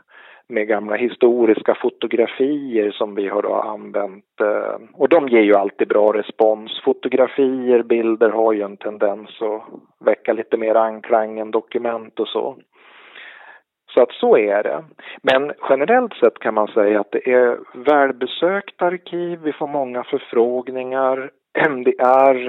med 0.48 0.68
gamla 0.68 0.96
historiska 0.96 1.74
fotografier 1.74 2.90
som 2.90 3.14
vi 3.14 3.28
har 3.28 3.66
använt. 3.66 4.40
Eh, 4.40 4.80
och 4.92 5.08
de 5.08 5.28
ger 5.28 5.42
ju 5.42 5.54
alltid 5.54 5.88
bra 5.88 6.12
respons. 6.12 6.80
Fotografier, 6.84 7.82
bilder 7.82 8.30
har 8.30 8.52
ju 8.52 8.62
en 8.62 8.76
tendens 8.76 9.42
att 9.42 9.62
väcka 10.06 10.32
lite 10.32 10.56
mer 10.56 10.74
anklang 10.74 11.38
än 11.38 11.50
dokument 11.50 12.20
och 12.20 12.28
så. 12.28 12.56
Så 13.98 14.02
att 14.02 14.12
så 14.12 14.36
är 14.36 14.62
det. 14.62 14.84
Men 15.22 15.52
generellt 15.68 16.14
sett 16.14 16.38
kan 16.38 16.54
man 16.54 16.68
säga 16.68 17.00
att 17.00 17.12
det 17.12 17.32
är 17.32 17.58
välbesökt 17.74 18.82
arkiv, 18.82 19.40
vi 19.42 19.52
får 19.52 19.66
många 19.66 20.04
förfrågningar. 20.04 21.30
Det 21.84 22.00
är 22.00 22.48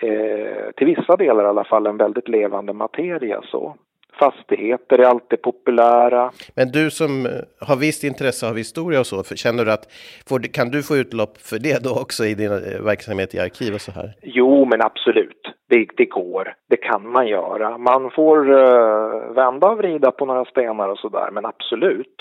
eh, 0.00 0.70
till 0.76 0.86
vissa 0.86 1.16
delar 1.16 1.44
i 1.44 1.46
alla 1.46 1.64
fall 1.64 1.86
en 1.86 1.96
väldigt 1.96 2.28
levande 2.28 2.72
materia 2.72 3.42
så. 3.42 3.76
Fastigheter 4.18 4.98
är 4.98 5.04
alltid 5.04 5.42
populära. 5.42 6.30
Men 6.56 6.68
du 6.68 6.90
som 6.90 7.26
eh, 7.26 7.32
har 7.68 7.76
visst 7.76 8.04
intresse 8.04 8.48
av 8.48 8.56
historia 8.56 9.00
och 9.00 9.06
så, 9.06 9.24
känner 9.24 9.64
du 9.64 9.72
att 9.72 9.92
får, 10.28 10.38
kan 10.52 10.70
du 10.70 10.82
få 10.82 10.96
utlopp 10.96 11.38
för 11.38 11.58
det 11.58 11.84
då 11.84 12.00
också 12.02 12.24
i 12.24 12.34
din 12.34 12.52
eh, 12.52 12.84
verksamhet 12.84 13.34
i 13.34 13.38
arkiv 13.38 13.74
och 13.74 13.80
så 13.80 13.92
här? 13.92 14.14
Jo, 14.22 14.64
men 14.64 14.82
absolut. 14.82 15.42
Det, 15.68 15.86
det 15.96 16.04
går. 16.04 16.54
Det 16.68 16.76
kan 16.76 17.12
man 17.12 17.26
göra. 17.26 17.78
Man 17.78 18.10
får 18.10 18.50
uh, 18.50 19.34
vända 19.34 19.68
och 19.68 19.78
vrida 19.78 20.10
på 20.10 20.26
några 20.26 20.44
stenar 20.44 20.88
och 20.88 20.98
sådär, 20.98 21.28
men 21.32 21.46
absolut. 21.46 22.16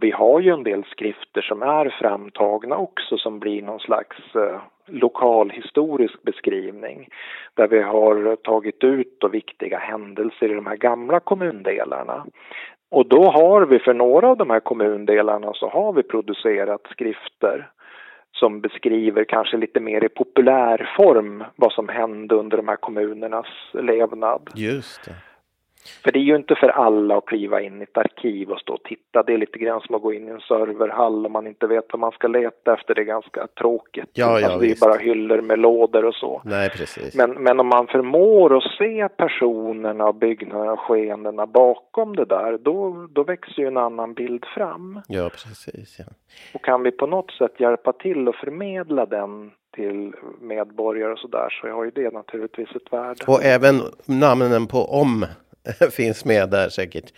Vi 0.00 0.10
har 0.10 0.40
ju 0.40 0.50
en 0.50 0.62
del 0.62 0.84
skrifter 0.84 1.42
som 1.42 1.62
är 1.62 1.96
framtagna 2.00 2.76
också 2.76 3.18
som 3.18 3.38
blir 3.38 3.62
någon 3.62 3.80
slags 3.80 4.16
uh, 4.36 4.60
lokalhistorisk 4.86 6.22
beskrivning 6.22 7.08
där 7.54 7.68
vi 7.68 7.82
har 7.82 8.36
tagit 8.36 8.84
ut 8.84 9.16
då 9.20 9.28
viktiga 9.28 9.78
händelser 9.78 10.50
i 10.50 10.54
de 10.54 10.66
här 10.66 10.76
gamla 10.76 11.20
kommundelarna. 11.20 12.26
Och 12.90 13.08
då 13.08 13.30
har 13.30 13.66
vi 13.66 13.78
för 13.78 13.94
några 13.94 14.28
av 14.28 14.36
de 14.36 14.50
här 14.50 14.60
kommundelarna 14.60 15.52
så 15.54 15.68
har 15.68 15.92
vi 15.92 16.02
producerat 16.02 16.80
skrifter 16.90 17.70
som 18.32 18.60
beskriver 18.60 19.24
kanske 19.24 19.56
lite 19.56 19.80
mer 19.80 20.04
i 20.04 20.08
populärform 20.08 21.44
vad 21.56 21.72
som 21.72 21.88
hände 21.88 22.34
under 22.34 22.56
de 22.56 22.68
här 22.68 22.76
kommunernas 22.76 23.46
levnad. 23.72 24.50
Just 24.54 25.04
det. 25.04 25.14
För 25.86 26.12
det 26.12 26.18
är 26.18 26.22
ju 26.22 26.36
inte 26.36 26.54
för 26.54 26.68
alla 26.68 27.16
att 27.16 27.26
kliva 27.26 27.60
in 27.60 27.80
i 27.80 27.82
ett 27.82 27.98
arkiv 27.98 28.50
och 28.50 28.60
stå 28.60 28.74
och 28.74 28.82
titta. 28.82 29.22
Det 29.22 29.34
är 29.34 29.38
lite 29.38 29.58
grann 29.58 29.80
som 29.80 29.94
att 29.94 30.02
gå 30.02 30.12
in 30.12 30.28
i 30.28 30.30
en 30.30 30.40
serverhall 30.40 31.26
om 31.26 31.32
man 31.32 31.46
inte 31.46 31.66
vet 31.66 31.84
vad 31.92 32.00
man 32.00 32.12
ska 32.12 32.28
leta 32.28 32.74
efter. 32.74 32.94
Det 32.94 33.00
är 33.00 33.04
ganska 33.04 33.46
tråkigt. 33.46 34.10
Ja, 34.12 34.40
ja, 34.40 34.46
alltså, 34.46 34.58
det 34.58 34.70
är 34.70 34.80
bara 34.80 34.98
hyllor 34.98 35.40
med 35.40 35.58
lådor 35.58 36.04
och 36.04 36.14
så. 36.14 36.42
Nej, 36.44 36.70
precis. 36.70 37.14
Men, 37.14 37.30
men 37.30 37.60
om 37.60 37.66
man 37.66 37.86
förmår 37.86 38.56
att 38.56 38.72
se 38.78 39.08
personerna 39.08 40.04
och 40.08 40.14
byggnaderna 40.14 40.72
och 40.72 40.80
skeendena 40.80 41.46
bakom 41.46 42.16
det 42.16 42.24
där, 42.24 42.58
då, 42.58 43.06
då 43.10 43.24
växer 43.24 43.62
ju 43.62 43.68
en 43.68 43.76
annan 43.76 44.14
bild 44.14 44.44
fram. 44.54 45.00
Ja, 45.08 45.30
precis. 45.30 45.96
Ja. 45.98 46.04
Och 46.54 46.64
kan 46.64 46.82
vi 46.82 46.90
på 46.90 47.06
något 47.06 47.30
sätt 47.30 47.60
hjälpa 47.60 47.92
till 47.92 48.28
att 48.28 48.36
förmedla 48.36 49.06
den 49.06 49.50
till 49.76 50.12
medborgare 50.40 51.12
och 51.12 51.18
sådär 51.18 51.48
så 51.50 51.68
har 51.68 51.84
ju 51.84 51.90
det 51.90 52.14
naturligtvis 52.14 52.68
ett 52.76 52.92
värde. 52.92 53.24
Och 53.26 53.44
även 53.44 53.74
namnen 54.06 54.66
på 54.66 54.78
om 54.78 55.26
finns 55.96 56.24
med 56.24 56.50
där 56.50 56.68
säkert. 56.68 57.12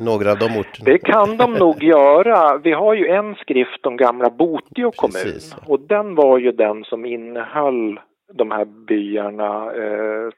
Några 0.00 0.32
av 0.32 0.38
de 0.38 0.44
orterna. 0.44 0.84
Det 0.84 0.98
kan 0.98 1.36
de 1.36 1.52
nog 1.54 1.82
göra. 1.96 2.58
Vi 2.58 2.72
har 2.72 2.94
ju 2.94 3.08
en 3.08 3.34
skrift 3.34 3.86
om 3.86 3.96
gamla 3.96 4.30
Botio 4.30 4.90
kommun 4.96 5.22
Precis. 5.24 5.56
och 5.66 5.80
den 5.80 6.14
var 6.14 6.38
ju 6.38 6.52
den 6.52 6.84
som 6.84 7.04
innehöll 7.04 8.00
de 8.32 8.50
här 8.50 8.64
byarna. 8.64 9.72
Eh, 9.72 10.30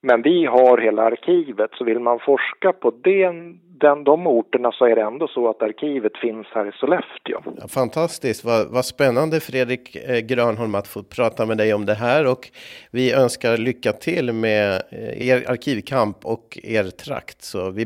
men 0.00 0.22
vi 0.22 0.46
har 0.46 0.78
hela 0.78 1.02
arkivet 1.02 1.70
så 1.74 1.84
vill 1.84 1.98
man 1.98 2.18
forska 2.18 2.72
på 2.72 2.90
den 2.90 3.60
den, 3.80 4.04
de 4.04 4.26
orterna 4.26 4.72
så 4.72 4.84
är 4.84 4.96
det 4.96 5.02
ändå 5.02 5.28
så 5.28 5.50
att 5.50 5.62
arkivet 5.62 6.16
finns 6.16 6.46
här 6.54 6.68
i 6.68 6.72
Sollefteå. 6.72 7.40
Ja, 7.60 7.68
fantastiskt, 7.68 8.44
vad, 8.44 8.68
vad 8.68 8.84
spännande 8.84 9.40
Fredrik 9.40 9.96
eh, 9.96 10.18
Grönholm 10.18 10.74
att 10.74 10.88
få 10.88 11.02
prata 11.02 11.46
med 11.46 11.56
dig 11.58 11.74
om 11.74 11.86
det 11.86 11.94
här 11.94 12.26
och 12.26 12.50
vi 12.90 13.12
önskar 13.12 13.56
lycka 13.56 13.92
till 13.92 14.32
med 14.32 14.82
eh, 14.90 15.28
er 15.28 15.50
arkivkamp 15.50 16.26
och 16.26 16.58
er 16.62 16.84
trakt. 16.84 17.42
Så 17.42 17.70
vi, 17.70 17.84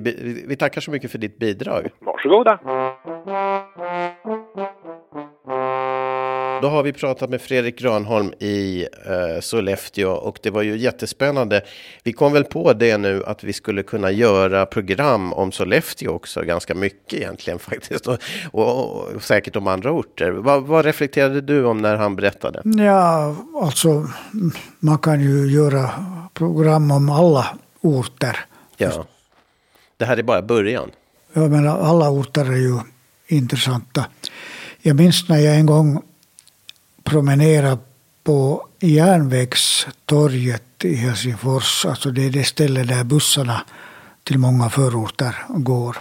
vi 0.49 0.57
tackar 0.57 0.81
så 0.81 0.91
mycket 0.91 1.11
för 1.11 1.19
ditt 1.19 1.39
bidrag. 1.39 1.89
Varsågoda. 2.01 2.59
Då 6.63 6.69
har 6.69 6.83
vi 6.83 6.93
pratat 6.93 7.31
med 7.31 7.41
Fredrik 7.41 7.79
Granholm 7.79 8.33
i 8.39 8.87
eh, 9.07 9.41
Sollefteå 9.41 10.11
och 10.11 10.39
det 10.43 10.51
var 10.51 10.63
ju 10.63 10.77
jättespännande. 10.77 11.63
Vi 12.03 12.13
kom 12.13 12.33
väl 12.33 12.45
på 12.45 12.73
det 12.73 12.99
nu 12.99 13.25
att 13.25 13.45
vi 13.45 13.53
skulle 13.53 13.83
kunna 13.83 14.11
göra 14.11 14.67
program 14.67 15.33
om 15.33 15.53
Sollefteå 15.53 16.13
också, 16.13 16.43
ganska 16.43 16.75
mycket 16.75 17.15
egentligen 17.15 17.59
faktiskt, 17.71 18.07
och, 18.07 18.19
och, 18.51 19.01
och 19.05 19.23
säkert 19.23 19.57
om 19.57 19.67
andra 19.67 19.93
orter. 19.93 20.31
Vad, 20.31 20.63
vad, 20.63 20.85
reflekterade 20.85 21.41
du 21.41 21.65
om 21.65 21.79
när 21.79 21.97
han 21.97 22.17
berättade? 22.17 22.63
Ja, 22.85 23.37
alltså 23.63 24.09
man 24.79 24.99
kan 24.99 25.21
ju 25.21 25.47
göra 25.47 25.91
program 26.35 26.91
om 26.91 27.11
alla 27.11 27.47
orter. 27.81 28.37
Ja, 28.77 29.07
det 29.97 30.05
här 30.05 30.17
är 30.17 30.23
bara 30.23 30.43
början. 30.43 30.91
Ja, 31.33 31.49
men 31.49 31.69
alla 31.69 32.11
orter 32.11 32.45
är 32.45 32.57
ju 32.57 32.79
intressanta. 33.27 34.07
Jag 34.83 34.97
minns 34.97 35.29
när 35.29 35.39
jag 35.39 35.57
en 35.57 35.67
gång 35.67 36.03
promenera 37.13 37.79
på 38.25 38.67
Järnvägstorget 38.81 40.85
i 40.85 40.95
Helsingfors. 40.95 41.87
Alltså 41.87 42.11
det 42.11 42.27
är 42.27 42.31
det 42.31 42.45
ställe 42.45 42.83
där 42.83 43.05
bussarna 43.05 43.65
till 44.23 44.39
många 44.39 44.71
förorter 44.71 45.37
går. 45.49 45.97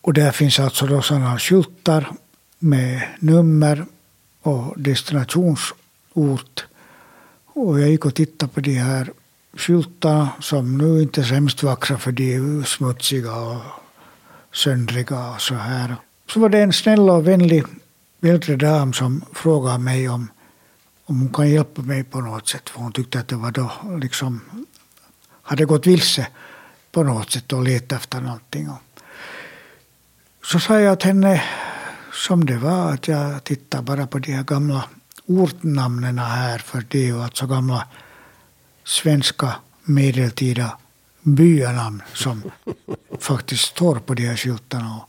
Och 0.00 0.14
där 0.14 0.32
finns 0.32 0.60
alltså 0.60 0.86
då 0.86 1.02
sådana 1.02 1.38
skyltar 1.38 2.10
med 2.58 3.02
nummer 3.18 3.84
och 4.42 4.74
destinationsort. 4.76 6.66
Och 7.46 7.80
jag 7.80 7.90
gick 7.90 8.06
och 8.06 8.14
tittade 8.14 8.52
på 8.52 8.60
de 8.60 8.74
här 8.74 9.10
skyltarna 9.56 10.28
som 10.40 10.78
nu 10.78 11.02
inte 11.02 11.20
är 11.20 11.24
sämst 11.24 11.62
vackra 11.62 11.98
för 11.98 12.12
de 12.12 12.34
är 12.34 12.64
smutsiga 12.64 13.36
och 13.36 13.62
söndriga 14.52 15.30
och 15.30 15.40
så 15.40 15.54
här. 15.54 15.96
Så 16.28 16.40
var 16.40 16.48
det 16.48 16.58
en 16.58 16.72
snäll 16.72 17.10
och 17.10 17.28
vänlig 17.28 17.64
äldre 18.22 18.56
dam 18.56 18.92
som 18.92 19.24
frågade 19.32 19.78
mig 19.78 20.08
om, 20.08 20.30
om 21.04 21.20
hon 21.20 21.32
kan 21.32 21.50
hjälpa 21.50 21.82
mig 21.82 22.04
på 22.04 22.20
något 22.20 22.48
sätt. 22.48 22.70
För 22.70 22.80
hon 22.80 22.92
tyckte 22.92 23.20
att 23.20 23.28
det 23.28 23.36
var 23.36 23.50
då 23.50 23.70
liksom 24.00 24.40
hade 25.42 25.64
gått 25.64 25.86
vilse 25.86 26.26
på 26.92 27.02
något 27.02 27.30
sätt 27.30 27.52
och 27.52 27.62
letat 27.62 28.00
efter 28.00 28.20
någonting. 28.20 28.68
Så 30.44 30.60
sa 30.60 30.80
jag 30.80 31.00
till 31.00 31.08
henne 31.08 31.42
som 32.12 32.46
det 32.46 32.56
var 32.56 32.92
att 32.92 33.08
jag 33.08 33.44
tittar 33.44 33.82
bara 33.82 34.06
på 34.06 34.18
de 34.18 34.32
här 34.32 34.42
gamla 34.42 34.84
ortnamnen 35.26 36.18
här 36.18 36.58
för 36.58 36.84
det 36.88 36.98
är 36.98 37.06
ju 37.06 37.22
alltså 37.22 37.46
gamla 37.46 37.88
svenska 38.84 39.54
medeltida 39.84 40.78
byanamn 41.22 42.02
som 42.14 42.42
faktiskt 43.18 43.64
står 43.64 43.96
på 43.98 44.14
de 44.14 44.26
här 44.26 44.36
skyltarna. 44.36 45.00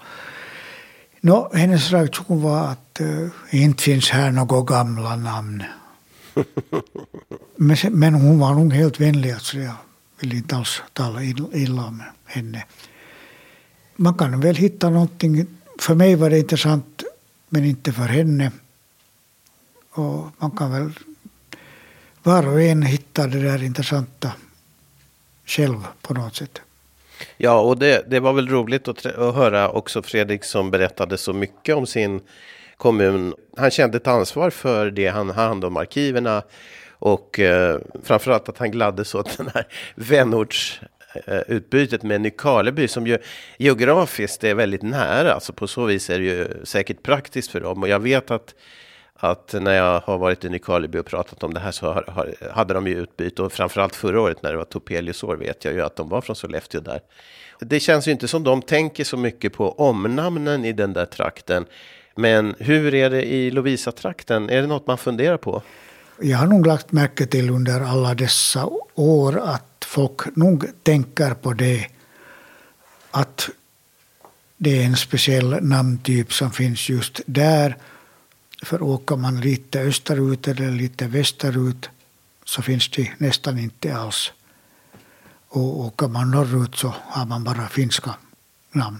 No, 1.26 1.50
hennes 1.54 1.92
reaktion 1.92 2.42
var 2.42 2.68
att 2.68 3.02
uh, 3.02 3.30
inte 3.52 3.84
finns 3.84 4.10
här 4.10 4.32
några 4.32 4.62
gamla 4.62 5.16
namn. 5.16 5.64
men, 7.56 7.78
men 7.92 8.14
hon 8.14 8.40
var 8.40 8.54
nog 8.54 8.74
helt 8.74 9.00
vänlig, 9.00 9.32
alltså 9.32 9.58
jag 9.58 9.76
vill 10.20 10.34
inte 10.34 10.56
alls 10.56 10.82
tala 10.94 11.24
illa 11.54 11.86
om 11.86 12.04
henne. 12.26 12.66
Man 13.96 14.14
kan 14.14 14.40
väl 14.40 14.56
hitta 14.56 14.90
någonting. 14.90 15.48
För 15.80 15.96
mig 15.96 16.16
var 16.16 16.30
det 16.30 16.40
intressant, 16.40 17.04
men 17.50 17.66
inte 17.66 17.94
för 17.94 18.08
henne. 18.08 18.52
Och 19.92 20.28
man 20.38 20.52
kan 20.52 20.72
väl 20.72 21.00
var 22.24 22.48
och 22.48 22.62
en 22.62 22.82
hitta 22.82 23.28
det 23.28 23.40
där 23.40 23.64
intressanta 23.64 24.32
själv 25.46 25.88
på 26.02 26.14
något 26.14 26.36
sätt. 26.36 26.62
Ja, 27.38 27.60
och 27.60 27.78
det, 27.78 28.10
det 28.10 28.20
var 28.20 28.34
väl 28.34 28.50
roligt 28.50 28.88
att, 28.88 29.06
att 29.06 29.36
höra 29.36 29.70
också 29.70 30.02
Fredrik 30.02 30.44
som 30.44 30.72
berättade 30.72 31.18
så 31.18 31.34
mycket 31.34 31.76
om 31.76 31.86
sin 31.86 32.22
kommun. 32.78 33.34
Han 33.58 33.72
kände 33.72 33.98
ett 33.98 34.08
ansvar 34.08 34.50
för 34.50 34.92
det, 34.92 35.08
han 35.08 35.30
hand 35.30 35.66
om 35.66 35.78
arkiverna 35.78 36.44
och 36.92 37.40
eh, 37.40 37.80
framförallt 38.04 38.50
att 38.50 38.58
han 38.58 38.72
gladdes 38.72 39.16
åt 39.16 39.38
den 39.38 39.50
här 39.54 39.68
vänortsutbytet 39.96 42.04
eh, 42.04 42.08
med 42.08 42.22
Nykarleby 42.22 42.88
som 42.88 43.08
ju 43.08 43.18
geografiskt 43.58 44.44
är 44.44 44.56
väldigt 44.56 44.82
nära. 44.82 45.34
Alltså 45.34 45.54
på 45.54 45.68
så 45.68 45.86
vis 45.86 46.10
är 46.10 46.20
det 46.20 46.26
ju 46.26 46.48
säkert 46.64 47.04
praktiskt 47.04 47.52
för 47.52 47.60
dem 47.60 47.84
och 47.84 47.90
jag 47.90 48.00
vet 48.00 48.32
att 48.32 48.56
att 49.24 49.54
när 49.62 49.74
jag 49.74 50.00
har 50.00 50.18
varit 50.18 50.46
i 50.46 50.50
Nykarleby 50.50 51.00
och 51.00 51.06
pratat 51.06 51.44
om 51.44 51.54
det 51.54 51.60
här 51.60 51.72
så 51.72 51.94
har, 51.94 52.04
har, 52.08 52.52
hade 52.52 52.74
de 52.74 52.88
ju 52.88 52.96
utbyte 52.96 53.42
och 53.42 53.54
framförallt 53.54 53.96
förra 53.96 54.22
året 54.22 54.44
när 54.44 54.52
det 54.52 54.58
var 54.58 54.66
Topeliusår, 54.66 55.36
vet 55.36 55.66
jag 55.66 55.74
ju 55.74 55.82
att 55.82 55.96
de 55.96 56.10
var 56.10 56.22
från 56.22 56.36
Sollefteå 56.36 56.82
där. 56.82 57.02
Det 57.60 57.80
känns 57.80 58.08
ju 58.08 58.12
inte 58.12 58.28
som 58.28 58.44
de 58.44 58.62
tänker 58.62 59.04
så 59.04 59.18
mycket 59.18 59.54
på 59.54 59.72
omnamnen 59.72 60.66
i 60.66 60.74
den 60.74 60.94
där 60.94 61.06
trakten. 61.06 61.66
Men 62.16 62.56
hur 62.60 62.94
är 62.94 63.10
det 63.10 63.24
i 63.24 63.52
Lovisa-trakten? 63.52 64.50
Är 64.50 64.62
det 64.62 64.68
något 64.68 64.88
man 64.88 64.98
funderar 64.98 65.38
på? 65.38 65.62
Jag 66.22 66.38
har 66.38 66.48
nog 66.48 66.68
lagt 66.68 66.92
märke 66.92 67.26
till 67.26 67.50
under 67.50 67.82
alla 67.82 68.14
dessa 68.14 68.70
år 68.96 69.40
att 69.40 69.86
folk 69.86 70.36
nog 70.36 70.66
tänker 70.84 71.34
på 71.34 71.54
det. 71.54 71.88
Att 73.12 73.50
det 74.58 74.82
är 74.82 74.86
en 74.86 74.96
speciell 74.96 75.64
namntyp 75.64 76.34
som 76.34 76.52
finns 76.52 76.90
just 76.90 77.22
där 77.26 77.78
för 78.64 78.82
åker 78.82 79.16
man 79.16 79.42
lite 79.42 79.80
österut 79.80 80.48
eller 80.48 80.72
lite 80.72 81.08
västerut 81.08 81.90
så 82.46 82.62
finns 82.62 82.90
det 82.90 83.12
nästan 83.18 83.60
inte 83.60 83.96
alls. 83.96 84.34
Och 85.48 85.80
åker 85.80 86.08
man 86.08 86.32
norrut 86.32 86.76
så 86.76 86.94
har 87.02 87.26
man 87.26 87.44
bara 87.44 87.68
finska 87.68 88.16
namn. 88.72 89.00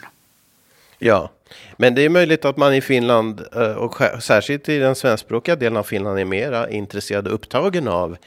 Ja, 1.00 1.32
men 1.78 1.96
det 1.96 2.02
är 2.02 2.10
möjligt 2.10 2.46
att 2.46 2.58
man 2.58 2.74
i 2.74 2.82
Finland 2.82 3.42
eh, 3.56 3.72
och 3.72 3.96
särskilt 4.22 4.70
i 4.70 4.78
den 4.78 4.96
svenskspråkiga 4.96 5.56
delen 5.56 5.78
av 5.78 5.84
Finland 5.84 6.20
är 6.20 6.26
mera 6.26 6.70
intresserad 6.70 7.28
och 7.28 7.34
upptagen 7.34 7.88
av 7.88 8.18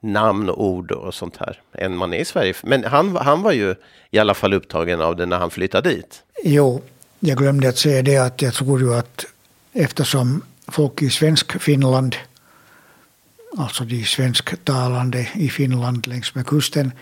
namn 0.00 0.48
och 0.48 0.64
ord 0.64 0.92
och 0.92 1.14
sånt 1.14 1.36
här 1.36 1.60
än 1.72 1.96
man 1.96 2.14
är 2.14 2.18
i 2.18 2.24
Sverige. 2.24 2.54
Men 2.62 2.84
han, 2.84 3.16
han 3.16 3.42
var 3.42 3.52
ju 3.52 3.74
i 4.10 4.18
alla 4.18 4.34
fall 4.34 4.52
upptagen 4.52 5.00
av 5.00 5.16
det 5.16 5.26
när 5.26 5.38
han 5.38 5.50
flyttade 5.50 5.88
dit. 5.88 6.22
Jo, 6.44 6.82
jag 7.20 7.38
glömde 7.38 7.68
att 7.68 7.78
säga 7.78 8.02
det 8.02 8.16
att 8.16 8.42
jag 8.42 8.54
tror 8.54 8.80
ju 8.80 8.94
att 8.94 9.26
eftersom 9.72 10.42
folk 10.70 11.02
i 11.02 11.10
svensk 11.10 11.60
Finland, 11.60 12.16
alltså 13.56 13.84
de 13.84 14.04
svensktalande 14.04 15.28
i 15.34 15.48
Finland 15.48 16.06
längs 16.06 16.34
med 16.34 16.46
kusten, 16.46 16.92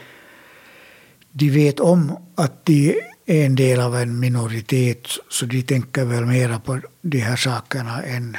de 1.32 1.50
vet 1.50 1.80
om 1.80 2.16
att 2.34 2.66
de 2.66 2.94
är 3.26 3.44
en 3.44 3.54
del 3.54 3.80
av 3.80 3.96
en 3.96 4.20
minoritet, 4.20 5.08
så 5.28 5.46
de 5.46 5.62
tänker 5.62 6.04
väl 6.04 6.26
mera 6.26 6.58
på 6.58 6.80
de 7.00 7.18
här 7.18 7.36
sakerna 7.36 8.02
än 8.02 8.36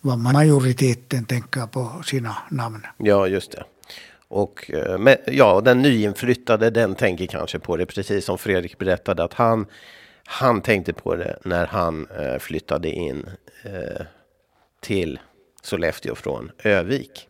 vad 0.00 0.18
majoriteten 0.18 1.24
tänker 1.24 1.66
på 1.66 2.02
sina 2.04 2.36
namn. 2.50 2.86
Ja, 2.98 3.26
just 3.26 3.52
det. 3.52 3.64
Och 4.28 4.70
eh, 4.70 4.98
men, 4.98 5.16
ja, 5.26 5.60
den 5.60 5.82
nyinflyttade 5.82 6.70
den 6.70 6.94
tänker 6.94 7.26
kanske 7.26 7.58
på 7.58 7.76
det, 7.76 7.86
precis 7.86 8.24
som 8.24 8.38
Fredrik 8.38 8.78
berättade, 8.78 9.24
att 9.24 9.34
han, 9.34 9.66
han 10.24 10.60
tänkte 10.60 10.92
på 10.92 11.14
det 11.14 11.38
när 11.44 11.66
han 11.66 12.06
eh, 12.18 12.38
flyttade 12.38 12.90
in 12.90 13.26
eh, 13.64 14.06
till 14.86 15.18
Sollefteå 15.62 16.14
från 16.14 16.50
Övik. 16.58 17.28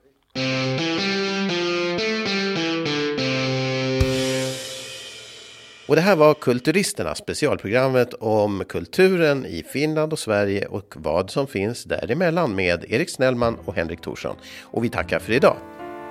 Och 5.89 5.97
det 5.97 6.01
här 6.01 6.17
var 6.17 6.35
Kulturisterna, 6.35 7.15
specialprogrammet 7.15 8.15
om 8.15 8.65
kulturen 8.69 9.47
i 9.47 9.63
Finland 9.63 10.13
och 10.13 10.19
Sverige 10.19 10.67
och 10.67 10.95
vad 10.97 11.31
som 11.31 11.47
finns 11.47 11.85
däremellan 11.85 12.55
med 12.55 12.85
Erik 12.89 13.11
Snellman 13.11 13.57
och 13.65 13.75
Henrik 13.75 14.01
Thorsson. 14.01 14.37
Och 14.63 14.85
vi 14.85 14.89
tackar 14.89 15.19
för 15.19 15.33
idag. 15.33 15.57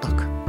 Tack. 0.01 0.44